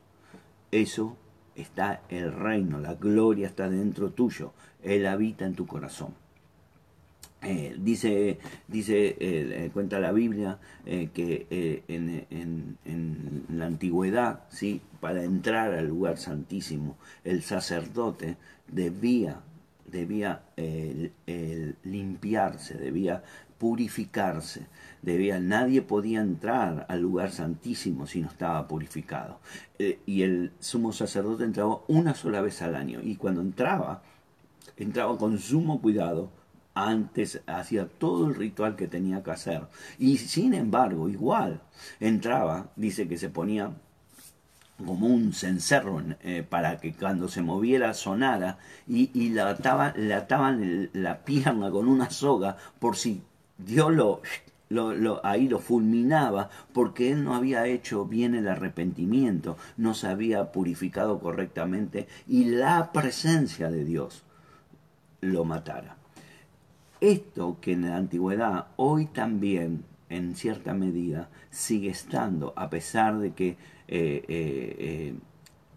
Eso 0.71 1.17
está 1.55 2.03
el 2.09 2.33
reino, 2.33 2.79
la 2.79 2.95
gloria 2.95 3.47
está 3.47 3.69
dentro 3.69 4.11
tuyo. 4.11 4.53
Él 4.83 5.07
habita 5.07 5.45
en 5.47 5.55
tu 5.55 5.67
corazón. 5.67 6.15
Eh, 7.43 7.75
dice, 7.79 8.39
dice 8.69 9.17
eh, 9.19 9.71
cuenta 9.73 9.99
la 9.99 10.13
Biblia 10.13 10.59
eh, 10.85 11.09
que 11.15 11.83
en, 11.89 12.77
en, 12.85 13.45
la 13.49 13.65
antigüedad, 13.67 14.45
¿sí? 14.51 14.83
para 15.01 15.25
entrar 15.25 15.73
al 15.73 15.87
lugar 15.87 16.19
santísimo, 16.19 16.99
el 17.25 17.43
sacerdote 17.43 18.37
debía, 18.69 19.41
debía 19.87 20.43
limpiarse, 21.83 22.75
debía 22.75 23.23
purificarse. 23.61 24.67
Debía, 25.03 25.39
nadie 25.39 25.83
podía 25.83 26.23
entrar 26.23 26.87
al 26.89 27.03
lugar 27.03 27.31
santísimo 27.31 28.07
si 28.07 28.23
no 28.23 28.29
estaba 28.29 28.67
purificado. 28.67 29.39
Eh, 29.79 30.01
y 30.07 30.23
el 30.23 30.53
sumo 30.61 30.93
sacerdote 30.93 31.45
entraba 31.45 31.81
una 31.87 32.15
sola 32.15 32.41
vez 32.41 32.63
al 32.63 32.75
año. 32.75 33.01
Y 33.03 33.17
cuando 33.17 33.43
entraba, 33.43 34.03
entraba 34.79 35.19
con 35.19 35.39
sumo 35.39 35.81
cuidado. 35.83 36.31
Antes 36.73 37.43
hacía 37.47 37.87
todo 37.87 38.29
el 38.29 38.35
ritual 38.35 38.77
que 38.77 38.89
tenía 38.89 39.23
que 39.23 39.33
hacer. 39.33 39.67
Y 39.99 40.17
sin 40.17 40.55
embargo, 40.55 41.11
igual, 41.11 41.61
entraba, 42.01 42.71
dice 42.77 43.09
que 43.09 43.19
se 43.19 43.29
ponía 43.29 43.73
como 44.87 45.07
un 45.07 45.35
cencerro 45.35 46.03
eh, 46.23 46.47
para 46.49 46.79
que 46.79 46.95
cuando 46.95 47.29
se 47.29 47.43
moviera 47.43 47.93
sonara 47.93 48.57
y, 48.89 49.11
y 49.13 49.29
le, 49.29 49.43
ataban 49.43 50.89
la 50.95 51.19
pierna 51.25 51.71
con 51.71 51.89
una 51.89 52.09
soga 52.09 52.57
por 52.79 52.97
si 52.97 53.21
Dios 53.65 53.93
lo, 53.93 54.23
lo, 54.71 55.25
ahí 55.27 55.49
lo 55.49 55.59
fulminaba 55.59 56.49
porque 56.73 57.13
él 57.13 57.25
no 57.25 57.35
había 57.35 57.67
hecho 57.67 58.07
bien 58.07 58.35
el 58.35 58.49
arrepentimiento, 58.49 59.57
no 59.77 59.95
se 59.95 60.07
había 60.07 60.53
purificado 60.53 61.19
correctamente 61.19 62.07
y 62.27 62.45
la 62.47 62.93
presencia 62.93 63.71
de 63.71 63.85
Dios 63.85 64.25
lo 65.21 65.45
matara. 65.45 65.97
Esto 67.01 67.59
que 67.61 67.73
en 67.73 67.89
la 67.89 67.97
antigüedad 67.97 68.69
hoy 68.77 69.07
también 69.07 69.85
en 70.09 70.35
cierta 70.35 70.75
medida 70.75 71.31
sigue 71.51 71.91
estando, 71.91 72.53
a 72.57 72.69
pesar 72.69 73.19
de 73.19 73.33
que 73.33 73.49
eh, 73.49 73.57
eh, 73.89 74.25
eh, 74.29 75.15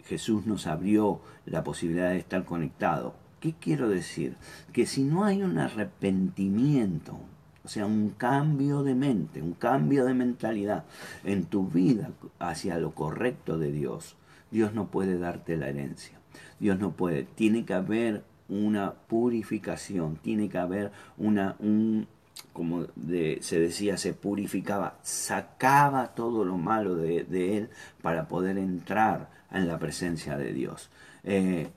Jesús 0.06 0.46
nos 0.46 0.68
abrió 0.68 1.22
la 1.46 1.64
posibilidad 1.64 2.10
de 2.10 2.18
estar 2.18 2.44
conectado. 2.44 3.16
¿Qué 3.40 3.54
quiero 3.60 3.90
decir? 3.90 4.36
Que 4.72 4.86
si 4.86 5.04
no 5.04 5.24
hay 5.24 5.44
un 5.44 5.58
arrepentimiento 5.58 7.18
o 7.66 7.68
sea, 7.68 7.86
un 7.86 8.10
cambio 8.10 8.84
de 8.84 8.96
mente, 8.96 9.42
un 9.42 9.54
cambio 9.54 10.06
de 10.06 10.14
mentalidad 10.14 10.84
en 11.24 11.46
tu 11.46 11.68
vida 11.68 12.12
hacia 12.40 12.78
lo 12.78 12.92
correcto 12.92 13.58
de 13.58 13.72
Dios. 13.72 14.18
Dios 14.52 14.74
no 14.74 14.88
puede 14.88 15.18
darte 15.18 15.56
la 15.58 15.70
herencia. 15.70 16.20
Dios 16.60 16.80
no 16.80 16.92
puede. 16.92 17.24
Tiene 17.24 17.66
que 17.66 17.74
haber 17.74 18.24
una 18.50 18.94
purificación, 18.94 20.18
tiene 20.18 20.50
que 20.50 20.58
haber 20.58 20.92
una, 21.18 21.56
un, 21.60 22.08
como 22.52 22.86
se 22.96 23.60
decía, 23.60 23.98
se 23.98 24.14
purificaba, 24.14 25.00
sacaba 25.02 26.14
todo 26.14 26.46
lo 26.46 26.58
malo 26.58 26.96
de, 26.96 27.58
él 27.58 27.70
para 28.02 28.28
poder 28.28 28.58
entrar 28.58 29.30
en 29.52 29.68
la 29.68 29.80
presencia 29.80 30.38
de 30.38 30.54
Dios. 30.54 30.90
Eh, 31.24 31.70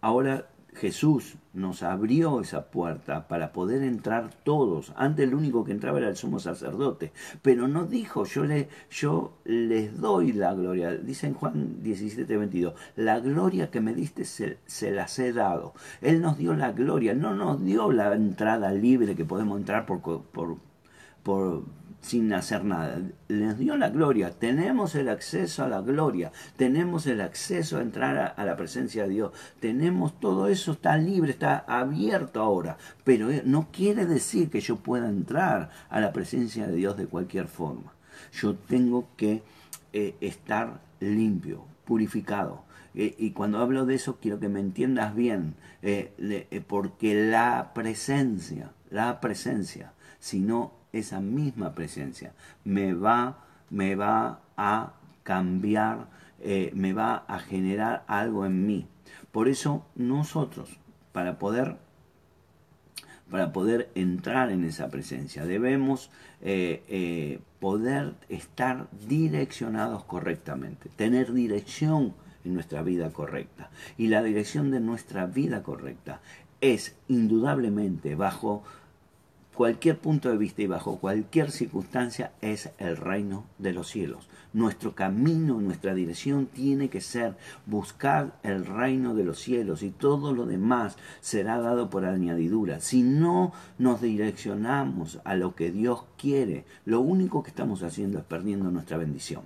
ahora 0.00 0.46
Jesús 0.74 1.36
nos 1.52 1.82
abrió 1.82 2.40
esa 2.40 2.66
puerta 2.66 3.28
para 3.28 3.52
poder 3.52 3.82
entrar 3.82 4.30
todos. 4.42 4.92
Antes 4.96 5.28
el 5.28 5.34
único 5.34 5.64
que 5.64 5.72
entraba 5.72 5.98
era 5.98 6.08
el 6.08 6.16
sumo 6.16 6.40
sacerdote, 6.40 7.12
pero 7.42 7.68
no 7.68 7.86
dijo, 7.86 8.24
yo, 8.24 8.44
yo 8.90 9.38
les 9.44 10.00
doy 10.00 10.32
la 10.32 10.52
gloria. 10.52 10.90
Dice 10.92 11.28
en 11.28 11.34
Juan 11.34 11.82
17, 11.82 12.36
22, 12.36 12.74
la 12.96 13.20
gloria 13.20 13.70
que 13.70 13.80
me 13.80 13.94
diste 13.94 14.24
se, 14.24 14.58
se, 14.66 14.90
las 14.90 15.18
he 15.18 15.32
dado. 15.32 15.74
Él 16.00 16.20
nos 16.20 16.38
dio 16.38 16.54
la 16.54 16.72
gloria, 16.72 17.14
no 17.14 17.34
nos 17.34 17.64
dio 17.64 17.92
la 17.92 18.12
entrada 18.14 18.72
libre 18.72 19.14
que 19.14 19.24
podemos 19.24 19.58
entrar 19.58 19.86
por, 19.86 20.00
por, 20.00 20.56
por 21.22 21.62
sin 22.04 22.32
hacer 22.34 22.64
nada. 22.64 23.00
Les 23.28 23.58
dio 23.58 23.76
la 23.78 23.88
gloria. 23.88 24.30
Tenemos 24.30 24.94
el 24.94 25.08
acceso 25.08 25.64
a 25.64 25.68
la 25.68 25.80
gloria. 25.80 26.32
Tenemos 26.56 27.06
el 27.06 27.22
acceso 27.22 27.78
a 27.78 27.82
entrar 27.82 28.34
a, 28.36 28.44
la 28.44 28.56
presencia 28.56 29.04
de 29.04 29.08
Dios. 29.08 29.32
Tenemos 29.58 30.20
todo 30.20 30.48
eso, 30.48 30.72
está 30.72 30.98
libre, 30.98 31.30
está 31.30 31.64
abierto 31.66 32.42
ahora. 32.42 32.76
Pero 33.04 33.30
eh, 33.30 33.42
no 33.46 33.68
quiere 33.72 34.04
decir 34.04 34.50
que 34.50 34.60
yo 34.60 34.76
pueda 34.76 35.08
entrar 35.08 35.70
a 35.88 36.00
la 36.00 36.12
presencia 36.12 36.66
de 36.66 36.76
Dios 36.76 36.96
de 36.98 37.06
cualquier 37.06 37.46
forma. 37.48 37.94
Yo 38.32 38.54
tengo 38.54 39.08
que 39.16 39.42
eh, 39.94 40.14
estar 40.20 40.80
limpio, 41.00 41.64
purificado. 41.86 42.64
Eh, 42.94 43.14
y 43.18 43.30
cuando 43.30 43.58
hablo 43.60 43.86
de 43.86 43.94
eso 43.94 44.18
quiero 44.20 44.38
que 44.38 44.50
me 44.50 44.60
entiendas 44.60 45.14
bien, 45.14 45.54
porque 46.66 47.14
la 47.30 47.72
presencia, 47.74 48.72
la 48.90 49.20
presencia, 49.20 49.92
si 50.24 50.40
no 50.40 50.72
esa 50.94 51.20
misma 51.20 51.74
presencia 51.74 52.32
me 52.64 52.94
va, 52.94 53.44
me 53.68 53.94
va 53.94 54.40
a 54.56 54.94
cambiar, 55.22 56.06
eh, 56.40 56.70
me 56.74 56.94
va 56.94 57.26
a 57.28 57.38
generar 57.38 58.04
algo 58.06 58.46
en 58.46 58.66
mí. 58.66 58.86
Por 59.32 59.48
eso 59.48 59.84
nosotros, 59.94 60.78
para 61.12 61.38
poder 61.38 61.76
para 63.30 63.52
poder 63.52 63.90
entrar 63.94 64.50
en 64.50 64.64
esa 64.64 64.88
presencia. 64.88 65.44
Debemos 65.44 66.10
eh, 66.40 66.82
eh, 66.88 67.40
poder 67.60 68.14
estar 68.30 68.86
direccionados 69.06 70.04
correctamente, 70.04 70.88
tener 70.96 71.34
dirección 71.34 72.14
en 72.44 72.54
nuestra 72.54 72.82
vida 72.82 73.10
correcta. 73.10 73.70
Y 73.98 74.06
la 74.06 74.22
dirección 74.22 74.70
de 74.70 74.80
nuestra 74.80 75.26
vida 75.26 75.62
correcta 75.62 76.20
es 76.60 76.96
indudablemente 77.08 78.14
bajo 78.14 78.62
cualquier 79.54 79.98
punto 79.98 80.28
de 80.30 80.36
vista 80.36 80.62
y 80.62 80.66
bajo 80.66 80.98
cualquier 80.98 81.50
circunstancia 81.50 82.32
es 82.40 82.70
el 82.78 82.96
reino 82.96 83.44
de 83.58 83.72
los 83.72 83.88
cielos. 83.88 84.28
Nuestro 84.52 84.94
camino, 84.94 85.60
nuestra 85.60 85.94
dirección 85.94 86.46
tiene 86.46 86.88
que 86.88 87.00
ser 87.00 87.36
buscar 87.66 88.38
el 88.42 88.66
reino 88.66 89.14
de 89.14 89.24
los 89.24 89.38
cielos 89.38 89.82
y 89.82 89.90
todo 89.90 90.32
lo 90.32 90.46
demás 90.46 90.96
será 91.20 91.58
dado 91.60 91.88
por 91.88 92.04
añadidura. 92.04 92.80
Si 92.80 93.02
no 93.02 93.52
nos 93.78 94.00
direccionamos 94.00 95.20
a 95.24 95.36
lo 95.36 95.54
que 95.54 95.70
Dios 95.70 96.04
quiere, 96.18 96.64
lo 96.84 97.00
único 97.00 97.42
que 97.42 97.50
estamos 97.50 97.82
haciendo 97.82 98.18
es 98.18 98.24
perdiendo 98.24 98.70
nuestra 98.70 98.96
bendición. 98.96 99.42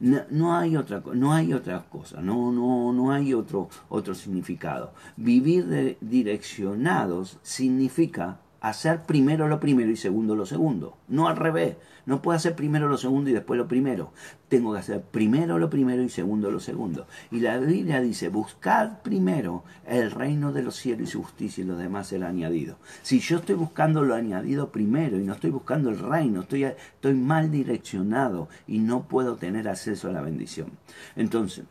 No, 0.00 0.56
hay 0.56 0.76
otra 0.76 1.02
no 1.12 1.32
hay 1.32 1.52
otra 1.52 1.84
cosa 1.88 2.20
no 2.20 2.52
no 2.52 2.92
no 2.92 3.10
hay 3.10 3.34
otro 3.34 3.68
otro 3.88 4.14
significado 4.14 4.92
vivir 5.16 5.96
direccionados 6.00 7.38
significa 7.42 8.38
hacer 8.60 9.02
primero 9.02 9.48
lo 9.48 9.60
primero 9.60 9.90
y 9.90 9.96
segundo 9.96 10.34
lo 10.34 10.46
segundo. 10.46 10.96
No 11.08 11.28
al 11.28 11.36
revés. 11.36 11.76
No 12.06 12.22
puedo 12.22 12.36
hacer 12.36 12.56
primero 12.56 12.88
lo 12.88 12.96
segundo 12.96 13.28
y 13.28 13.34
después 13.34 13.58
lo 13.58 13.68
primero. 13.68 14.12
Tengo 14.48 14.72
que 14.72 14.78
hacer 14.78 15.02
primero 15.02 15.58
lo 15.58 15.68
primero 15.68 16.02
y 16.02 16.08
segundo 16.08 16.50
lo 16.50 16.58
segundo. 16.58 17.06
Y 17.30 17.40
la 17.40 17.58
Biblia 17.58 18.00
dice, 18.00 18.30
buscad 18.30 19.02
primero 19.02 19.62
el 19.86 20.10
reino 20.10 20.52
de 20.52 20.62
los 20.62 20.76
cielos 20.76 21.08
y 21.08 21.12
su 21.12 21.22
justicia 21.22 21.62
y 21.62 21.66
lo 21.66 21.76
demás 21.76 22.08
será 22.08 22.28
añadido. 22.28 22.78
Si 23.02 23.20
yo 23.20 23.38
estoy 23.38 23.56
buscando 23.56 24.02
lo 24.02 24.14
añadido 24.14 24.72
primero 24.72 25.18
y 25.18 25.24
no 25.24 25.34
estoy 25.34 25.50
buscando 25.50 25.90
el 25.90 25.98
reino, 25.98 26.40
estoy, 26.40 26.64
estoy 26.64 27.14
mal 27.14 27.50
direccionado 27.50 28.48
y 28.66 28.78
no 28.78 29.02
puedo 29.02 29.36
tener 29.36 29.68
acceso 29.68 30.08
a 30.08 30.12
la 30.12 30.22
bendición. 30.22 30.70
Entonces, 31.14 31.66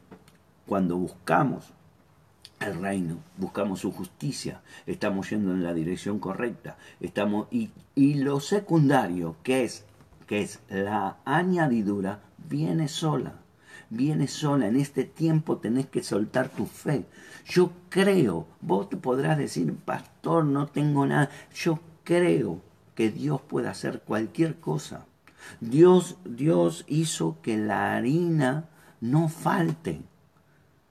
cuando 0.68 0.98
buscamos 0.98 1.74
el 2.60 2.82
reino, 2.82 3.18
buscamos 3.38 3.82
su 3.82 3.92
justicia, 3.92 4.62
estamos 4.86 5.30
yendo 5.30 5.52
en 5.52 5.64
la 5.64 5.74
dirección 5.74 6.20
correcta, 6.20 6.78
estamos 7.00 7.48
y, 7.52 7.70
y 7.96 8.16
lo 8.16 8.40
secundario, 8.40 9.36
que 9.44 9.64
es 9.64 9.86
que 10.28 10.42
es 10.42 10.60
la 10.70 11.18
añadidura, 11.26 12.20
viene 12.38 12.88
sola. 12.88 13.40
Viene 13.90 14.28
sola. 14.28 14.68
En 14.68 14.76
este 14.76 15.06
tiempo 15.06 15.58
tenés 15.58 15.88
que 15.88 16.04
soltar 16.04 16.50
tu 16.50 16.66
fe. 16.66 17.06
Yo 17.46 17.72
creo, 17.90 18.46
vos 18.60 18.90
te 18.90 18.98
podrás 18.98 19.38
decir, 19.38 19.74
pastor, 19.74 20.44
no 20.44 20.68
tengo 20.68 21.06
nada. 21.06 21.30
Yo 21.56 21.80
creo 22.04 22.62
que 22.94 23.10
Dios 23.10 23.40
puede 23.42 23.70
hacer 23.70 24.02
cualquier 24.02 24.60
cosa. 24.60 25.06
Dios, 25.62 26.18
Dios 26.26 26.84
hizo 26.88 27.38
que 27.42 27.58
la 27.58 27.96
harina 27.96 28.66
no 29.00 29.30
falte 29.30 30.02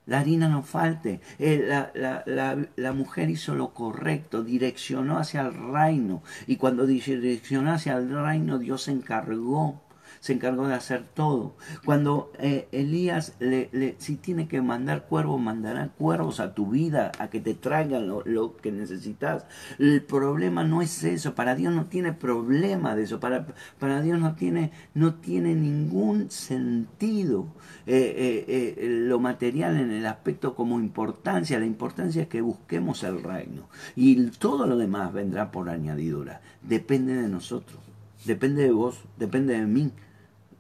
la 0.07 0.21
harina 0.21 0.49
no 0.49 0.63
falte. 0.63 1.21
Eh, 1.39 1.65
la, 1.69 1.91
la, 1.95 2.23
la, 2.27 2.57
la, 2.77 2.93
mujer 2.93 3.29
hizo 3.31 3.55
lo 3.55 3.75
correcto, 3.75 4.43
direccionó 4.43 5.19
hacia 5.19 5.43
el 5.43 5.55
reino. 5.55 6.23
Y 6.47 6.57
cuando 6.57 6.87
direccionó 6.87 7.73
hacia 7.73 7.97
el 7.97 8.11
reino, 8.11 8.59
Dios 8.59 8.83
se 8.83 8.93
encargó 8.93 9.86
se 10.21 10.33
encargó 10.33 10.67
de 10.67 10.75
hacer 10.75 11.05
todo. 11.15 11.55
Cuando 11.85 12.33
eh, 12.39 12.69
Elías, 12.73 13.35
le, 13.39 13.97
si 13.99 14.17
tiene 14.17 14.49
que 14.49 14.63
mandar 14.63 15.07
cuervos, 15.07 15.41
mandará 15.41 15.89
cuervos 15.89 16.41
a 16.41 16.55
tu 16.55 16.71
vida, 16.71 17.13
a 17.19 17.29
que 17.29 17.41
te 17.41 17.55
traigan 17.55 18.09
lo, 18.09 18.57
que 18.57 18.73
necesitas. 18.73 19.45
El 19.79 20.03
problema 20.03 20.65
no 20.65 20.83
es 20.83 21.05
eso, 21.05 21.35
para 21.35 21.55
Dios 21.55 21.75
no 21.75 21.87
tiene 21.87 22.13
problema 22.13 22.95
de 22.95 23.05
eso, 23.05 23.21
para, 23.21 23.47
para 23.79 24.01
Dios 24.01 24.19
no 24.19 24.35
tiene, 24.35 24.73
no 24.95 25.15
tiene 25.15 25.55
ningún 25.55 26.31
sentido 26.31 27.47
eh, 27.87 28.45
eh, 28.49 28.87
lo 28.89 29.21
material 29.21 29.77
en 29.77 29.91
el 29.93 30.07
aspecto 30.07 30.55
como 30.55 30.81
importancia. 30.81 31.59
La 31.59 31.67
importancia 31.67 32.23
es 32.23 32.29
que 32.29 32.41
busquemos 32.41 33.03
el 33.05 33.23
reino 33.23 33.69
y 33.95 34.27
todo 34.31 34.67
lo 34.67 34.77
demás 34.77 35.13
vendrá 35.13 35.51
por 35.51 35.69
añadidura. 35.69 36.41
Depende 36.63 37.15
de 37.15 37.29
nosotros. 37.29 37.79
Depende 38.25 38.65
de 38.65 38.73
vos, 38.73 38.99
depende 39.19 39.55
de 39.55 39.67
mí 39.67 39.93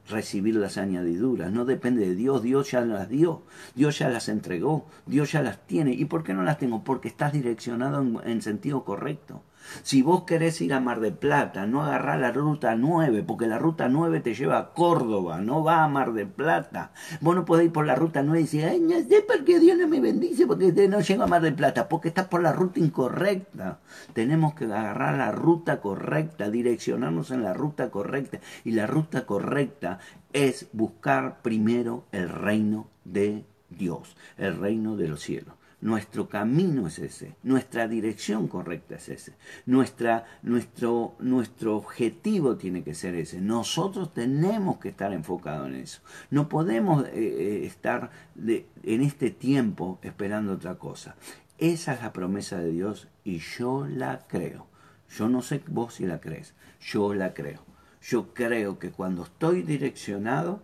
recibir 0.08 0.56
las 0.56 0.78
añadiduras. 0.78 1.52
No 1.52 1.64
depende 1.64 2.06
de 2.06 2.14
Dios, 2.14 2.42
Dios 2.42 2.70
ya 2.70 2.80
las 2.80 3.08
dio, 3.08 3.42
Dios 3.74 3.98
ya 3.98 4.08
las 4.08 4.28
entregó, 4.28 4.86
Dios 5.06 5.32
ya 5.32 5.42
las 5.42 5.66
tiene. 5.66 5.92
¿Y 5.92 6.04
por 6.04 6.22
qué 6.22 6.34
no 6.34 6.42
las 6.42 6.58
tengo? 6.58 6.84
Porque 6.84 7.08
estás 7.08 7.32
direccionado 7.32 8.04
en, 8.24 8.42
sentido 8.42 8.84
correcto. 8.84 9.42
Si 9.82 10.02
vos 10.02 10.24
querés 10.24 10.60
ir 10.60 10.72
a 10.72 10.80
Mar 10.80 11.00
de 11.00 11.12
Plata, 11.12 11.66
no 11.66 11.82
agarrá 11.82 12.16
la 12.16 12.32
ruta 12.32 12.74
9, 12.76 13.24
porque 13.26 13.46
la 13.46 13.58
ruta 13.58 13.88
9 13.88 14.20
te 14.20 14.34
lleva 14.34 14.58
a 14.58 14.72
Córdoba, 14.72 15.40
no 15.40 15.64
va 15.64 15.84
a 15.84 15.88
Mar 15.88 16.12
de 16.12 16.26
Plata. 16.26 16.92
Vos 17.20 17.34
no 17.34 17.44
podés 17.44 17.66
ir 17.66 17.72
por 17.72 17.86
la 17.86 17.94
ruta 17.94 18.22
9 18.22 18.40
y 18.40 18.42
decir, 18.44 18.64
ay, 18.64 18.80
no 18.80 18.98
sé 19.00 19.22
por 19.22 19.44
qué 19.44 19.58
Dios 19.58 19.78
no 19.78 19.88
me 19.88 20.00
bendice, 20.00 20.46
porque 20.46 20.72
no 20.88 21.00
llego 21.00 21.22
a 21.22 21.26
Mar 21.26 21.42
de 21.42 21.52
Plata, 21.52 21.88
porque 21.88 22.08
estás 22.08 22.28
por 22.28 22.42
la 22.42 22.52
ruta 22.52 22.80
incorrecta. 22.80 23.80
Tenemos 24.12 24.54
que 24.54 24.64
agarrar 24.64 25.18
la 25.18 25.32
ruta 25.32 25.80
correcta, 25.80 26.50
direccionarnos 26.50 27.30
en 27.30 27.42
la 27.42 27.52
ruta 27.52 27.90
correcta. 27.90 28.40
Y 28.64 28.72
la 28.72 28.86
ruta 28.86 29.26
correcta 29.26 29.98
es 30.32 30.68
buscar 30.72 31.42
primero 31.42 32.04
el 32.12 32.28
reino 32.28 32.88
de 33.04 33.44
Dios, 33.70 34.16
el 34.36 34.58
reino 34.58 34.96
de 34.96 35.08
los 35.08 35.20
cielos. 35.20 35.54
Nuestro 35.86 36.28
camino 36.28 36.88
es 36.88 36.98
ese, 36.98 37.36
nuestra 37.44 37.86
dirección 37.86 38.48
correcta 38.48 38.96
es 38.96 39.08
ese, 39.08 39.34
nuestra, 39.66 40.24
nuestro, 40.42 41.14
nuestro 41.20 41.76
objetivo 41.76 42.56
tiene 42.56 42.82
que 42.82 42.92
ser 42.92 43.14
ese. 43.14 43.40
Nosotros 43.40 44.12
tenemos 44.12 44.78
que 44.78 44.88
estar 44.88 45.12
enfocados 45.12 45.68
en 45.68 45.76
eso. 45.76 46.00
No 46.28 46.48
podemos 46.48 47.04
eh, 47.04 47.10
eh, 47.14 47.66
estar 47.66 48.10
en 48.36 49.00
este 49.00 49.30
tiempo 49.30 50.00
esperando 50.02 50.54
otra 50.54 50.74
cosa. 50.74 51.14
Esa 51.56 51.94
es 51.94 52.02
la 52.02 52.12
promesa 52.12 52.58
de 52.58 52.72
Dios 52.72 53.06
y 53.22 53.38
yo 53.38 53.86
la 53.86 54.26
creo. 54.26 54.66
Yo 55.08 55.28
no 55.28 55.40
sé 55.40 55.62
vos 55.68 55.94
si 55.94 56.04
la 56.04 56.20
crees, 56.20 56.54
yo 56.80 57.14
la 57.14 57.32
creo. 57.32 57.60
Yo 58.02 58.34
creo 58.34 58.80
que 58.80 58.90
cuando 58.90 59.22
estoy 59.22 59.62
direccionado, 59.62 60.62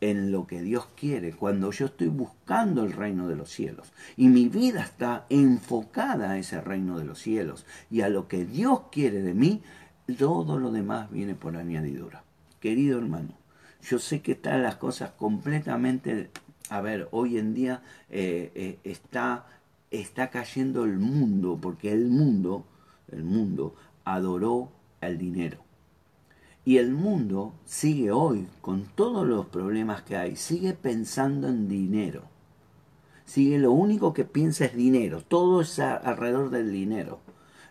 en 0.00 0.30
lo 0.30 0.46
que 0.46 0.62
Dios 0.62 0.86
quiere, 0.96 1.32
cuando 1.32 1.70
yo 1.72 1.86
estoy 1.86 2.08
buscando 2.08 2.84
el 2.84 2.92
reino 2.92 3.26
de 3.28 3.36
los 3.36 3.50
cielos 3.50 3.92
y 4.16 4.28
mi 4.28 4.48
vida 4.48 4.82
está 4.82 5.26
enfocada 5.28 6.30
a 6.30 6.38
ese 6.38 6.60
reino 6.60 6.98
de 6.98 7.04
los 7.04 7.18
cielos 7.18 7.66
y 7.90 8.02
a 8.02 8.08
lo 8.08 8.28
que 8.28 8.44
Dios 8.44 8.82
quiere 8.92 9.22
de 9.22 9.34
mí, 9.34 9.62
todo 10.16 10.58
lo 10.58 10.70
demás 10.70 11.10
viene 11.10 11.34
por 11.34 11.56
añadidura. 11.56 12.22
Querido 12.60 12.98
hermano, 12.98 13.34
yo 13.82 13.98
sé 13.98 14.22
que 14.22 14.32
están 14.32 14.62
las 14.62 14.76
cosas 14.76 15.10
completamente, 15.12 16.30
a 16.70 16.80
ver, 16.80 17.08
hoy 17.10 17.38
en 17.38 17.54
día 17.54 17.82
eh, 18.08 18.52
eh, 18.54 18.78
está, 18.84 19.46
está 19.90 20.30
cayendo 20.30 20.84
el 20.84 20.98
mundo, 20.98 21.58
porque 21.60 21.92
el 21.92 22.06
mundo, 22.06 22.64
el 23.10 23.24
mundo 23.24 23.74
adoró 24.04 24.70
el 25.00 25.18
dinero 25.18 25.67
y 26.68 26.76
el 26.76 26.92
mundo 26.92 27.54
sigue 27.64 28.10
hoy, 28.10 28.46
con 28.60 28.84
todos 28.94 29.26
los 29.26 29.46
problemas 29.46 30.02
que 30.02 30.18
hay, 30.18 30.36
sigue 30.36 30.74
pensando 30.74 31.48
en 31.48 31.66
dinero. 31.66 32.24
Sigue 33.24 33.58
lo 33.58 33.72
único 33.72 34.12
que 34.12 34.26
piensa 34.26 34.66
es 34.66 34.76
dinero. 34.76 35.22
Todo 35.26 35.62
es 35.62 35.78
alrededor 35.78 36.50
del 36.50 36.70
dinero. 36.70 37.20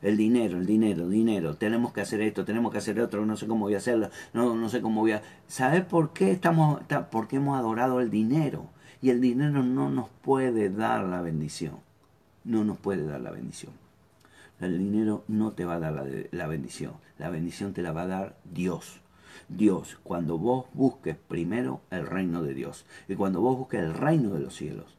El 0.02 0.18
dinero, 0.18 0.58
el 0.58 0.66
dinero, 0.66 1.08
dinero. 1.08 1.58
Tenemos 1.58 1.94
que 1.94 2.02
hacer 2.02 2.22
esto, 2.22 2.44
tenemos 2.44 2.72
que 2.72 2.80
hacer 2.80 3.00
otro, 3.00 3.24
no 3.24 3.38
sé 3.38 3.46
cómo 3.46 3.66
voy 3.66 3.76
a 3.76 3.78
hacerlo, 3.78 4.10
no, 4.34 4.56
no 4.56 4.68
sé 4.68 4.82
cómo 4.82 5.02
voy 5.02 5.12
a... 5.12 5.22
¿Sabes 5.46 5.86
por 5.86 6.12
qué 6.12 6.32
estamos, 6.32 6.82
por 7.12 7.28
qué 7.28 7.36
hemos 7.36 7.56
adorado 7.56 8.02
el 8.02 8.10
dinero? 8.10 8.66
Y 9.00 9.12
el 9.12 9.22
dinero 9.22 9.62
no 9.62 9.92
nos 9.92 10.10
puede 10.24 10.72
dar 10.72 11.04
la 11.04 11.22
bendición. 11.22 11.76
No 12.44 12.64
nos 12.64 12.80
puede 12.80 13.06
dar 13.06 13.22
la 13.22 13.30
bendición. 13.30 13.74
El 14.60 14.78
dinero 14.78 15.24
no 15.28 15.52
te 15.52 15.65
va 15.65 15.76
a 15.76 15.80
dar 15.80 15.93
la, 16.32 16.48
bendición. 16.48 16.93
La 17.17 17.30
bendición 17.30 17.74
te 17.74 17.82
la 17.82 17.91
va 17.91 18.04
a 18.04 18.08
dar 18.08 18.38
Dios. 18.43 19.00
Dios, 19.50 19.98
cuando 20.04 20.38
vos 20.38 20.65
busques 20.74 21.15
primero 21.15 21.82
el 21.91 22.06
reino 22.06 22.41
de 22.41 22.54
Dios 22.54 22.86
y 23.08 23.15
cuando 23.15 23.39
vos 23.39 23.58
busques 23.58 23.80
el 23.82 23.93
reino 23.93 24.34
de 24.34 24.39
los 24.39 24.56
cielos, 24.56 24.98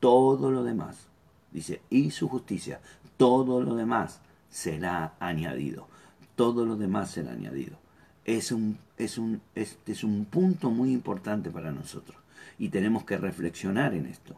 todo 0.00 0.50
lo 0.50 0.64
demás, 0.64 1.08
dice, 1.52 1.80
y 1.90 2.10
su 2.10 2.28
justicia, 2.28 2.80
todo 3.16 3.62
lo 3.62 3.74
demás 3.76 4.20
será 4.50 5.14
añadido. 5.20 5.86
Todo 6.34 6.64
lo 6.64 6.76
demás 6.76 7.10
será 7.10 7.32
añadido. 7.32 7.76
Es 8.24 8.52
un, 8.52 8.78
es 8.96 9.18
un, 9.18 9.42
este 9.54 9.92
es 9.92 10.02
un 10.02 10.24
punto 10.24 10.70
muy 10.70 10.92
importante 10.92 11.50
para 11.50 11.70
nosotros 11.70 12.16
y 12.58 12.68
tenemos 12.68 13.04
que 13.04 13.16
reflexionar 13.16 13.94
en 13.94 14.06
esto. 14.06 14.36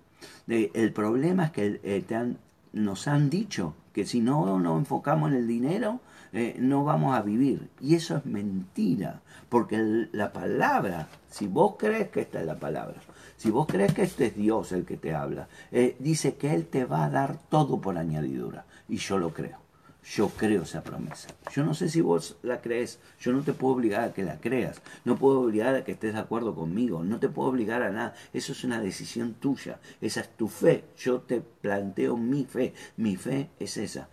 el 0.48 0.92
problema 0.92 1.46
es 1.46 1.50
que 1.52 1.80
eh, 1.82 2.04
te 2.06 2.14
han 2.14 2.38
nos 2.72 3.08
han 3.08 3.30
dicho 3.30 3.74
que 3.92 4.04
si 4.06 4.20
no 4.20 4.58
nos 4.58 4.78
enfocamos 4.78 5.30
en 5.30 5.36
el 5.36 5.46
dinero, 5.46 6.00
eh, 6.32 6.56
no 6.58 6.84
vamos 6.84 7.16
a 7.16 7.22
vivir. 7.22 7.70
Y 7.80 7.94
eso 7.94 8.16
es 8.16 8.26
mentira, 8.26 9.22
porque 9.48 10.08
la 10.12 10.32
palabra, 10.32 11.08
si 11.30 11.46
vos 11.46 11.76
crees 11.78 12.10
que 12.10 12.20
esta 12.20 12.40
es 12.40 12.46
la 12.46 12.58
palabra, 12.58 13.00
si 13.36 13.50
vos 13.50 13.66
crees 13.66 13.94
que 13.94 14.02
este 14.02 14.26
es 14.26 14.36
Dios 14.36 14.72
el 14.72 14.84
que 14.84 14.96
te 14.96 15.14
habla, 15.14 15.48
eh, 15.72 15.96
dice 15.98 16.36
que 16.36 16.54
Él 16.54 16.66
te 16.66 16.84
va 16.84 17.04
a 17.04 17.10
dar 17.10 17.38
todo 17.48 17.80
por 17.80 17.96
añadidura. 17.98 18.66
Y 18.88 18.96
yo 18.96 19.18
lo 19.18 19.32
creo. 19.32 19.65
Yo 20.14 20.28
creo 20.28 20.62
esa 20.62 20.84
promesa. 20.84 21.28
Yo 21.52 21.64
no 21.64 21.74
sé 21.74 21.88
si 21.88 22.00
vos 22.00 22.36
la 22.42 22.60
crees. 22.60 23.00
Yo 23.18 23.32
no 23.32 23.42
te 23.42 23.52
puedo 23.52 23.74
obligar 23.74 24.04
a 24.04 24.12
que 24.12 24.22
la 24.22 24.38
creas. 24.38 24.80
No 25.04 25.16
puedo 25.16 25.40
obligar 25.40 25.74
a 25.74 25.84
que 25.84 25.92
estés 25.92 26.14
de 26.14 26.20
acuerdo 26.20 26.54
conmigo. 26.54 27.02
No 27.02 27.18
te 27.18 27.28
puedo 27.28 27.48
obligar 27.48 27.82
a 27.82 27.90
nada. 27.90 28.14
Eso 28.32 28.52
es 28.52 28.62
una 28.62 28.80
decisión 28.80 29.34
tuya. 29.34 29.80
Esa 30.00 30.20
es 30.20 30.28
tu 30.36 30.46
fe. 30.46 30.84
Yo 30.96 31.20
te 31.22 31.40
planteo 31.40 32.16
mi 32.16 32.44
fe. 32.44 32.72
Mi 32.96 33.16
fe 33.16 33.50
es 33.58 33.76
esa. 33.78 34.08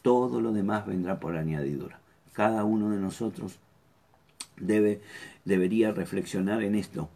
Todo 0.00 0.40
lo 0.40 0.52
demás 0.52 0.86
vendrá 0.86 1.18
por 1.18 1.36
añadidura. 1.36 1.98
Cada 2.34 2.62
uno 2.62 2.90
de 2.90 2.98
nosotros 2.98 3.58
debe, 4.58 5.02
debería 5.44 5.90
reflexionar 5.90 6.62
en 6.62 6.76
esto 6.76 7.10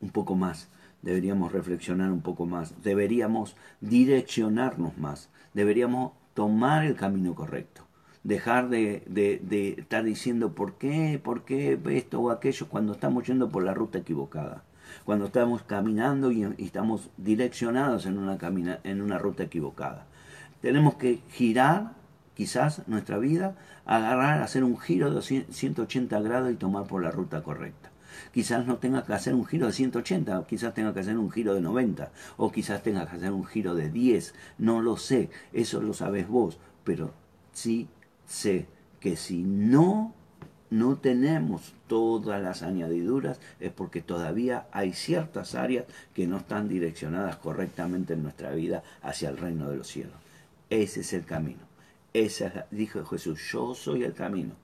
un 0.00 0.10
poco 0.10 0.34
más. 0.34 0.68
Deberíamos 1.02 1.52
reflexionar 1.52 2.10
un 2.10 2.22
poco 2.22 2.46
más. 2.46 2.82
Deberíamos 2.82 3.54
direccionarnos 3.82 4.96
más. 4.96 5.28
Deberíamos 5.52 6.12
tomar 6.36 6.84
el 6.84 6.94
camino 6.94 7.34
correcto. 7.34 7.82
Dejar 8.22 8.68
de, 8.68 9.02
de, 9.08 9.74
estar 9.78 10.04
diciendo 10.04 10.52
por 10.52 10.74
qué, 10.74 11.18
por 11.22 11.44
qué 11.44 11.80
esto 11.90 12.20
o 12.20 12.30
aquello 12.30 12.68
cuando 12.68 12.92
estamos 12.92 13.26
yendo 13.26 13.48
por 13.48 13.64
la 13.64 13.72
ruta 13.72 13.98
equivocada. 13.98 14.62
Cuando 15.04 15.26
estamos 15.26 15.62
caminando 15.62 16.30
y, 16.30 16.42
estamos 16.58 17.10
direccionados 17.16 18.04
en 18.06 18.18
una, 18.18 18.38
en 18.84 19.00
una 19.00 19.18
ruta 19.18 19.44
equivocada. 19.44 20.06
Tenemos 20.60 20.96
que 20.96 21.22
girar 21.30 21.92
quizás 22.34 22.86
nuestra 22.86 23.18
vida, 23.18 23.54
agarrar, 23.86 24.42
hacer 24.42 24.62
un 24.62 24.78
giro 24.78 25.14
de 25.14 25.22
180 25.22 26.20
grados 26.20 26.52
y 26.52 26.56
tomar 26.56 26.86
por 26.86 27.02
la 27.02 27.10
ruta 27.10 27.42
correcta. 27.42 27.90
Quizás 28.32 28.66
no 28.66 28.76
tenga 28.76 29.04
que 29.04 29.14
hacer 29.14 29.34
un 29.34 29.46
giro 29.46 29.66
de 29.66 29.72
180, 29.72 30.46
quizás 30.48 30.74
tenga 30.74 30.92
que 30.94 31.00
hacer 31.00 31.18
un 31.18 31.30
giro 31.30 31.54
de 31.54 31.60
90, 31.60 32.10
o 32.36 32.52
quizás 32.52 32.82
tenga 32.82 33.06
que 33.08 33.16
hacer 33.16 33.32
un 33.32 33.44
giro 33.44 33.74
de 33.74 33.90
10, 33.90 34.34
no 34.58 34.80
lo 34.82 34.96
sé, 34.96 35.30
eso 35.52 35.80
lo 35.80 35.94
sabes 35.94 36.28
vos, 36.28 36.58
pero 36.84 37.12
sí 37.52 37.88
sé 38.26 38.66
que 39.00 39.16
si 39.16 39.42
no 39.42 40.14
no 40.70 40.96
tenemos 40.96 41.74
todas 41.86 42.42
las 42.42 42.62
añadiduras 42.62 43.38
es 43.60 43.72
porque 43.72 44.02
todavía 44.02 44.66
hay 44.72 44.92
ciertas 44.92 45.54
áreas 45.54 45.84
que 46.12 46.26
no 46.26 46.38
están 46.38 46.68
direccionadas 46.68 47.36
correctamente 47.36 48.14
en 48.14 48.22
nuestra 48.22 48.50
vida 48.50 48.82
hacia 49.02 49.28
el 49.28 49.38
reino 49.38 49.70
de 49.70 49.76
los 49.76 49.86
cielos. 49.86 50.14
Ese 50.68 51.00
es 51.00 51.12
el 51.12 51.24
camino. 51.24 51.60
Esa 52.12 52.66
dijo 52.70 53.04
Jesús, 53.04 53.40
yo 53.52 53.74
soy 53.74 54.02
el 54.02 54.14
camino, 54.14 54.54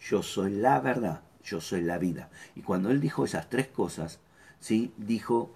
yo 0.00 0.22
soy 0.22 0.54
la 0.54 0.80
verdad 0.80 1.20
yo 1.44 1.60
soy 1.60 1.82
la 1.82 1.98
vida. 1.98 2.30
Y 2.54 2.62
cuando 2.62 2.90
él 2.90 3.00
dijo 3.00 3.24
esas 3.24 3.48
tres 3.48 3.68
cosas, 3.68 4.20
¿sí? 4.60 4.92
dijo, 4.96 5.54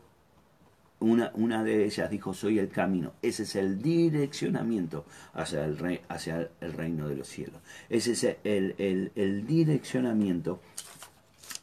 una, 1.00 1.30
una 1.34 1.62
de 1.64 1.84
ellas 1.84 2.10
dijo, 2.10 2.34
soy 2.34 2.58
el 2.58 2.68
camino. 2.68 3.12
Ese 3.22 3.44
es 3.44 3.56
el 3.56 3.80
direccionamiento 3.80 5.04
hacia 5.32 5.64
el, 5.64 5.78
rey, 5.78 6.00
hacia 6.08 6.50
el 6.60 6.72
reino 6.72 7.08
de 7.08 7.16
los 7.16 7.28
cielos. 7.28 7.60
Ese 7.88 8.12
es 8.12 8.24
el, 8.44 9.12
el, 9.14 9.46
direccionamiento 9.46 10.60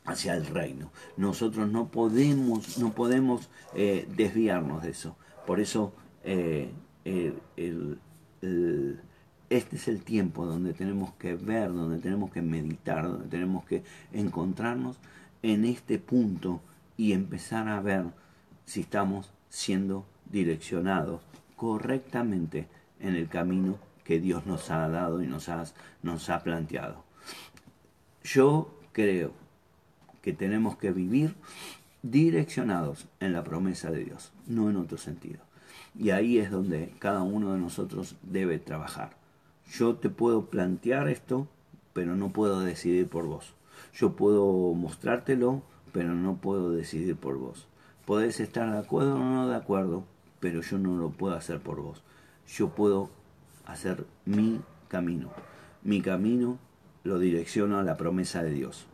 hacia 0.05 0.35
el 0.35 0.45
reino. 0.45 0.91
Nosotros 1.17 1.69
no 1.69 1.89
podemos, 1.89 2.77
no 2.77 2.93
podemos 2.93 3.49
eh, 3.73 4.07
desviarnos 4.15 4.83
de 4.83 4.91
eso. 4.91 5.17
Por 5.45 5.59
eso 5.59 5.93
eh, 6.23 6.71
el, 7.05 7.99
este 9.55 9.75
es 9.77 9.87
el 9.87 10.01
tiempo 10.01 10.45
donde 10.45 10.73
tenemos 10.73 11.13
que 11.13 11.35
ver, 11.35 11.73
donde 11.73 11.99
tenemos 11.99 12.31
que 12.31 12.41
meditar, 12.41 13.03
donde 13.03 13.27
tenemos 13.27 13.65
que 13.65 13.83
encontrarnos 14.13 14.97
en 15.41 15.65
este 15.65 15.99
punto 15.99 16.61
y 16.97 17.13
empezar 17.13 17.67
a 17.67 17.81
ver 17.81 18.05
si 18.65 18.81
estamos 18.81 19.31
siendo 19.49 20.05
direccionados 20.31 21.21
correctamente 21.55 22.67
en 22.99 23.15
el 23.15 23.27
camino 23.27 23.77
que 24.03 24.19
Dios 24.19 24.45
nos 24.45 24.69
ha 24.71 24.87
dado 24.87 25.21
y 25.21 25.27
nos 25.27 25.49
ha, 25.49 25.63
nos 26.03 26.29
ha 26.29 26.43
planteado. 26.43 27.03
Yo 28.23 28.73
creo 28.91 29.33
que 30.21 30.33
tenemos 30.33 30.77
que 30.77 30.91
vivir 30.91 31.35
direccionados 32.01 33.07
en 33.19 33.33
la 33.33 33.43
promesa 33.43 33.91
de 33.91 34.05
Dios, 34.05 34.31
no 34.47 34.69
en 34.69 34.77
otro 34.77 34.97
sentido. 34.97 35.39
Y 35.97 36.09
ahí 36.09 36.37
es 36.37 36.51
donde 36.51 36.93
cada 36.99 37.21
uno 37.21 37.53
de 37.53 37.59
nosotros 37.59 38.15
debe 38.23 38.59
trabajar. 38.59 39.24
Yo 39.71 39.95
te 39.95 40.09
puedo 40.09 40.45
plantear 40.45 41.09
esto, 41.09 41.47
pero 41.93 42.15
no 42.15 42.31
puedo 42.31 42.61
decidir 42.61 43.07
por 43.07 43.25
vos. 43.25 43.53
Yo 43.93 44.15
puedo 44.15 44.73
mostrártelo, 44.73 45.63
pero 45.91 46.13
no 46.13 46.37
puedo 46.37 46.71
decidir 46.71 47.15
por 47.15 47.37
vos. 47.37 47.67
Podés 48.05 48.39
estar 48.39 48.71
de 48.71 48.77
acuerdo 48.77 49.15
o 49.15 49.19
no 49.19 49.49
de 49.49 49.55
acuerdo, 49.55 50.03
pero 50.39 50.61
yo 50.61 50.77
no 50.77 50.97
lo 50.97 51.09
puedo 51.09 51.35
hacer 51.35 51.59
por 51.59 51.81
vos. 51.81 52.03
Yo 52.47 52.69
puedo 52.69 53.09
hacer 53.65 54.05
mi 54.25 54.61
camino. 54.87 55.31
Mi 55.83 56.01
camino 56.01 56.59
lo 57.03 57.19
direcciono 57.19 57.79
a 57.79 57.83
la 57.83 57.97
promesa 57.97 58.43
de 58.43 58.51
Dios. 58.51 58.85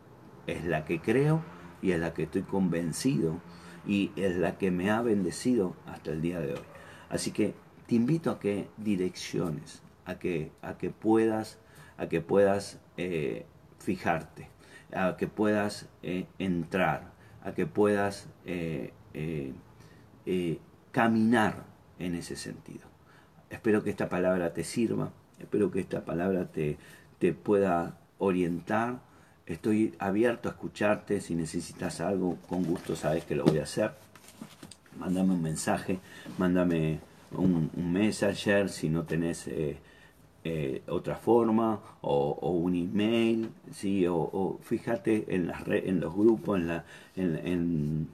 Es 0.46 0.64
la 0.64 0.84
que 0.84 1.00
creo 1.00 1.42
y 1.82 1.92
es 1.92 2.00
la 2.00 2.14
que 2.14 2.24
estoy 2.24 2.42
convencido 2.42 3.40
y 3.86 4.10
es 4.16 4.36
la 4.36 4.56
que 4.58 4.70
me 4.70 4.90
ha 4.90 5.02
bendecido 5.02 5.76
hasta 5.86 6.12
el 6.12 6.22
día 6.22 6.40
de 6.40 6.54
hoy. 6.54 6.64
Así 7.10 7.30
que 7.30 7.54
te 7.86 7.94
invito 7.94 8.30
a 8.30 8.40
que 8.40 8.68
direcciones 8.78 9.81
a 10.04 10.18
que, 10.18 10.52
a 10.62 10.78
que 10.78 10.90
puedas, 10.90 11.58
a 11.96 12.08
que 12.08 12.20
puedas 12.20 12.78
eh, 12.96 13.46
fijarte, 13.78 14.48
a 14.92 15.16
que 15.16 15.28
puedas 15.28 15.88
eh, 16.02 16.26
entrar, 16.38 17.12
a 17.42 17.52
que 17.52 17.66
puedas 17.66 18.28
eh, 18.44 18.92
caminar 20.90 21.64
en 21.98 22.14
ese 22.14 22.36
sentido. 22.36 22.86
Espero 23.50 23.82
que 23.82 23.90
esta 23.90 24.08
palabra 24.08 24.52
te 24.52 24.64
sirva, 24.64 25.12
espero 25.38 25.70
que 25.70 25.80
esta 25.80 26.04
palabra 26.04 26.46
te, 26.46 26.78
te 27.18 27.32
pueda 27.32 27.98
orientar. 28.18 29.00
Estoy 29.46 29.94
abierto 29.98 30.48
a 30.48 30.52
escucharte, 30.52 31.20
si 31.20 31.34
necesitas 31.34 32.00
algo, 32.00 32.38
con 32.48 32.62
gusto 32.62 32.96
sabes 32.96 33.24
que 33.24 33.34
lo 33.34 33.44
voy 33.44 33.58
a 33.58 33.64
hacer. 33.64 33.92
Mándame 34.98 35.32
un 35.32 35.42
mensaje, 35.42 35.98
mándame 36.38 37.00
un, 37.32 37.70
un 37.74 37.92
messenger 37.92 38.68
si 38.68 38.88
no 38.88 39.04
tenés 39.04 39.48
otra 40.88 41.16
forma 41.16 41.80
o, 42.00 42.50
un 42.50 42.74
email, 42.74 43.50
¿sí? 43.70 44.06
o, 44.08 44.58
fíjate 44.62 45.26
en, 45.28 45.46
las 45.46 45.66
en 45.68 46.00
los 46.00 46.14
grupos, 46.14 46.58
en, 46.58 46.66
la, 46.66 46.84
en, 47.16 48.08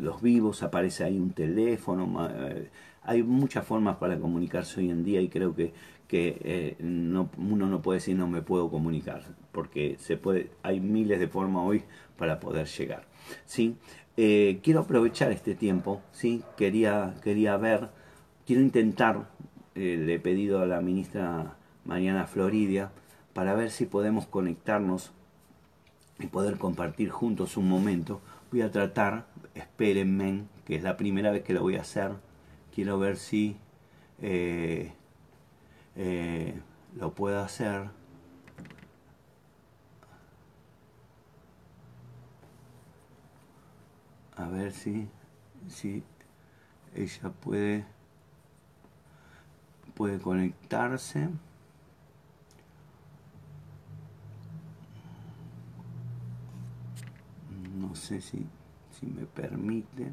los 0.00 0.20
vivos 0.20 0.62
aparece 0.64 1.04
ahí 1.04 1.18
un 1.18 1.30
teléfono, 1.30 2.28
eh, 2.28 2.68
hay 3.04 3.22
muchas 3.22 3.64
formas 3.64 3.96
para 3.96 4.18
comunicarse 4.18 4.80
hoy 4.80 4.90
en 4.90 5.04
día 5.04 5.20
y 5.20 5.28
creo 5.28 5.54
que, 5.54 5.72
que 6.08 6.36
eh, 6.42 6.76
no, 6.80 7.30
uno 7.38 7.66
no 7.66 7.80
puede 7.80 7.98
decir 7.98 8.16
no 8.16 8.26
me 8.26 8.42
puedo 8.42 8.68
comunicar, 8.68 9.22
porque 9.52 9.96
se 10.00 10.16
puede, 10.16 10.50
hay 10.64 10.80
miles 10.80 11.20
de 11.20 11.28
formas 11.28 11.62
hoy 11.64 11.84
para 12.16 12.40
poder 12.40 12.66
llegar. 12.66 13.04
¿sí? 13.46 13.76
quiero 14.14 14.80
aprovechar 14.80 15.30
este 15.32 15.54
tiempo, 15.54 16.02
¿sí? 16.10 16.42
quería, 16.56 17.14
quería 17.22 17.56
ver, 17.56 17.88
quiero 18.44 18.62
intentar 18.62 19.28
eh, 19.74 19.96
le 19.98 20.14
he 20.14 20.18
pedido 20.18 20.60
a 20.60 20.66
la 20.66 20.80
ministra 20.80 21.56
Mariana 21.84 22.26
Floridia 22.26 22.90
para 23.32 23.54
ver 23.54 23.70
si 23.70 23.86
podemos 23.86 24.26
conectarnos 24.26 25.12
y 26.18 26.26
poder 26.26 26.58
compartir 26.58 27.10
juntos 27.10 27.56
un 27.56 27.68
momento. 27.68 28.20
Voy 28.50 28.62
a 28.62 28.70
tratar, 28.70 29.26
espérenme, 29.54 30.44
que 30.66 30.76
es 30.76 30.82
la 30.82 30.96
primera 30.96 31.30
vez 31.30 31.42
que 31.42 31.54
lo 31.54 31.62
voy 31.62 31.76
a 31.76 31.80
hacer. 31.80 32.12
Quiero 32.74 32.98
ver 32.98 33.16
si 33.16 33.56
eh, 34.20 34.92
eh, 35.96 36.54
lo 36.96 37.14
puedo 37.14 37.40
hacer. 37.40 37.88
A 44.36 44.48
ver 44.48 44.72
si, 44.72 45.08
si 45.68 46.02
ella 46.94 47.30
puede 47.30 47.84
puede 49.94 50.18
conectarse. 50.18 51.28
No 57.76 57.94
sé 57.94 58.20
si, 58.20 58.46
si 58.98 59.06
me 59.06 59.26
permite. 59.26 60.12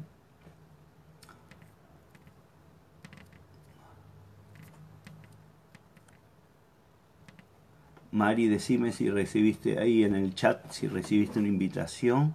Mari, 8.12 8.48
decime 8.48 8.92
si 8.92 9.08
recibiste 9.08 9.78
ahí 9.78 10.02
en 10.04 10.14
el 10.14 10.34
chat, 10.34 10.70
si 10.72 10.88
recibiste 10.88 11.38
una 11.38 11.48
invitación. 11.48 12.34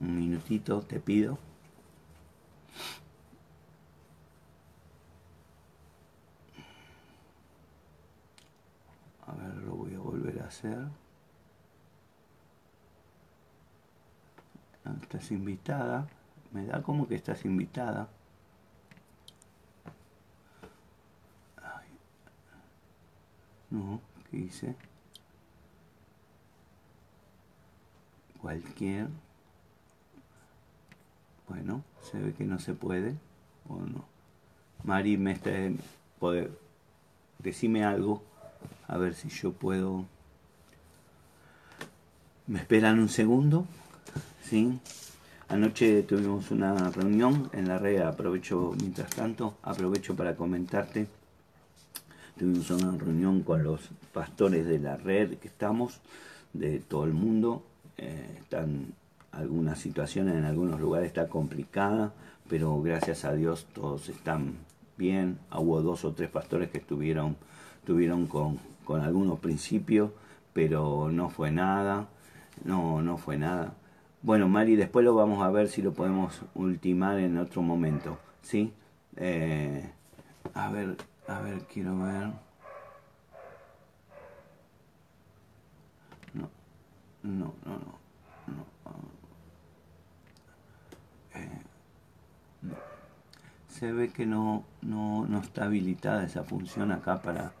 Un 0.00 0.16
minutito, 0.16 0.82
te 0.82 1.00
pido. 1.00 1.47
Ah, 10.64 10.88
estás 15.02 15.30
invitada. 15.30 16.08
Me 16.52 16.66
da 16.66 16.82
como 16.82 17.06
que 17.06 17.14
estás 17.14 17.44
invitada. 17.44 18.08
No, 23.70 24.00
¿qué 24.30 24.38
hice? 24.38 24.74
Cualquier. 28.40 29.08
Bueno, 31.48 31.84
se 32.02 32.18
ve 32.18 32.32
que 32.32 32.44
no 32.44 32.58
se 32.58 32.74
puede. 32.74 33.14
¿O 33.68 33.76
no? 33.76 34.04
Mari, 34.84 35.18
me 35.18 35.32
está... 35.32 35.50
Poder, 36.18 36.50
decime 37.38 37.84
algo. 37.84 38.22
A 38.88 38.96
ver 38.96 39.14
si 39.14 39.28
yo 39.28 39.52
puedo... 39.52 40.06
¿Me 42.48 42.60
esperan 42.60 42.98
un 42.98 43.10
segundo? 43.10 43.66
¿Sí? 44.42 44.78
Anoche 45.48 46.02
tuvimos 46.04 46.50
una 46.50 46.88
reunión 46.88 47.50
en 47.52 47.68
la 47.68 47.76
red, 47.76 48.00
aprovecho 48.00 48.74
mientras 48.80 49.10
tanto, 49.10 49.58
aprovecho 49.62 50.16
para 50.16 50.34
comentarte. 50.34 51.08
Tuvimos 52.38 52.70
una 52.70 52.96
reunión 52.96 53.42
con 53.42 53.62
los 53.62 53.90
pastores 54.14 54.64
de 54.64 54.78
la 54.78 54.96
red 54.96 55.36
que 55.36 55.48
estamos, 55.48 56.00
de 56.54 56.78
todo 56.78 57.04
el 57.04 57.12
mundo. 57.12 57.64
Eh, 57.98 58.38
están 58.38 58.94
algunas 59.30 59.78
situaciones 59.78 60.34
en 60.34 60.44
algunos 60.44 60.80
lugares 60.80 61.08
está 61.08 61.28
complicada, 61.28 62.14
pero 62.48 62.80
gracias 62.80 63.26
a 63.26 63.34
Dios 63.34 63.66
todos 63.74 64.08
están 64.08 64.54
bien. 64.96 65.38
Hubo 65.54 65.82
dos 65.82 66.02
o 66.06 66.12
tres 66.12 66.30
pastores 66.30 66.70
que 66.70 66.78
estuvieron, 66.78 67.36
estuvieron 67.80 68.26
con 68.26 69.00
algunos 69.02 69.38
principios, 69.38 70.12
pero 70.54 71.10
no 71.12 71.28
fue 71.28 71.50
nada. 71.50 72.08
No, 72.64 73.02
no 73.02 73.16
fue 73.18 73.38
nada. 73.38 73.74
Bueno, 74.22 74.48
Mari, 74.48 74.76
después 74.76 75.04
lo 75.04 75.14
vamos 75.14 75.44
a 75.44 75.50
ver 75.50 75.68
si 75.68 75.82
lo 75.82 75.92
podemos 75.92 76.42
ultimar 76.54 77.18
en 77.18 77.38
otro 77.38 77.62
momento, 77.62 78.18
¿sí? 78.42 78.72
Eh, 79.16 79.90
a 80.54 80.70
ver, 80.70 80.96
a 81.28 81.40
ver, 81.40 81.60
quiero 81.72 81.98
ver. 81.98 82.32
No, 86.34 86.50
no, 87.22 87.54
no, 87.64 87.78
no. 88.46 88.66
Eh. 91.34 91.62
Se 93.68 93.92
ve 93.92 94.10
que 94.10 94.26
no, 94.26 94.64
no, 94.82 95.26
no 95.26 95.38
está 95.38 95.66
habilitada 95.66 96.24
esa 96.24 96.42
función 96.42 96.90
acá 96.90 97.22
para, 97.22 97.52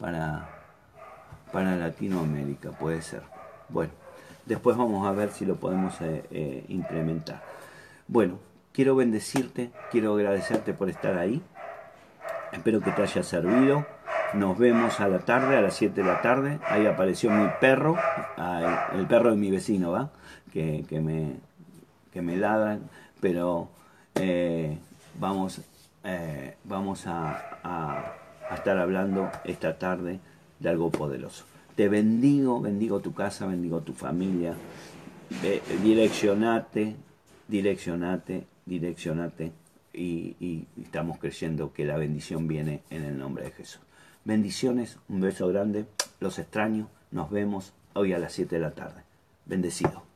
para, 0.00 0.48
para 1.52 1.76
Latinoamérica, 1.76 2.72
puede 2.72 3.00
ser. 3.00 3.22
Bueno. 3.68 4.03
Después 4.46 4.76
vamos 4.76 5.06
a 5.06 5.12
ver 5.12 5.30
si 5.30 5.46
lo 5.46 5.56
podemos 5.56 5.98
eh, 6.02 6.24
eh, 6.30 6.64
implementar. 6.68 7.42
Bueno, 8.08 8.38
quiero 8.72 8.94
bendecirte, 8.94 9.70
quiero 9.90 10.14
agradecerte 10.14 10.74
por 10.74 10.90
estar 10.90 11.16
ahí. 11.16 11.42
Espero 12.52 12.80
que 12.80 12.90
te 12.90 13.02
haya 13.02 13.22
servido. 13.22 13.86
Nos 14.34 14.58
vemos 14.58 15.00
a 15.00 15.08
la 15.08 15.20
tarde, 15.20 15.56
a 15.56 15.62
las 15.62 15.74
7 15.74 16.02
de 16.02 16.06
la 16.06 16.20
tarde. 16.20 16.58
Ahí 16.66 16.86
apareció 16.86 17.30
mi 17.30 17.48
perro, 17.60 17.96
el 18.92 19.06
perro 19.06 19.30
de 19.30 19.36
mi 19.36 19.50
vecino, 19.50 19.92
¿va? 19.92 20.10
Que, 20.52 20.84
me, 21.02 21.36
que 22.12 22.20
me 22.20 22.36
ladran. 22.36 22.82
Pero 23.20 23.68
eh, 24.14 24.78
vamos, 25.18 25.62
vamos 26.64 27.06
a 27.06 28.14
estar 28.52 28.78
hablando 28.78 29.30
esta 29.44 29.78
tarde 29.78 30.20
de 30.60 30.68
algo 30.68 30.90
poderoso. 30.90 31.44
Te 31.74 31.88
bendigo, 31.88 32.60
bendigo 32.60 33.00
tu 33.00 33.12
casa, 33.14 33.46
bendigo 33.46 33.80
tu 33.80 33.92
familia. 33.94 34.54
direccionate, 35.82 36.94
direccionate, 37.48 38.46
direccionate. 38.64 39.52
Y, 39.92 40.66
estamos 40.80 41.18
creyendo 41.18 41.72
que 41.72 41.84
la 41.84 41.96
bendición 41.96 42.46
viene 42.46 42.82
en 42.90 43.04
el 43.04 43.18
nombre 43.18 43.44
de 43.44 43.50
Jesús. 43.50 43.80
Bendiciones, 44.24 44.98
un 45.08 45.20
beso 45.20 45.48
grande, 45.48 45.86
los 46.20 46.38
extraño, 46.38 46.88
nos 47.10 47.30
vemos 47.30 47.72
hoy 47.94 48.12
a 48.12 48.18
las 48.18 48.32
7 48.32 48.56
de 48.56 48.62
la 48.62 48.70
tarde. 48.70 49.02
Bendecido. 49.44 50.13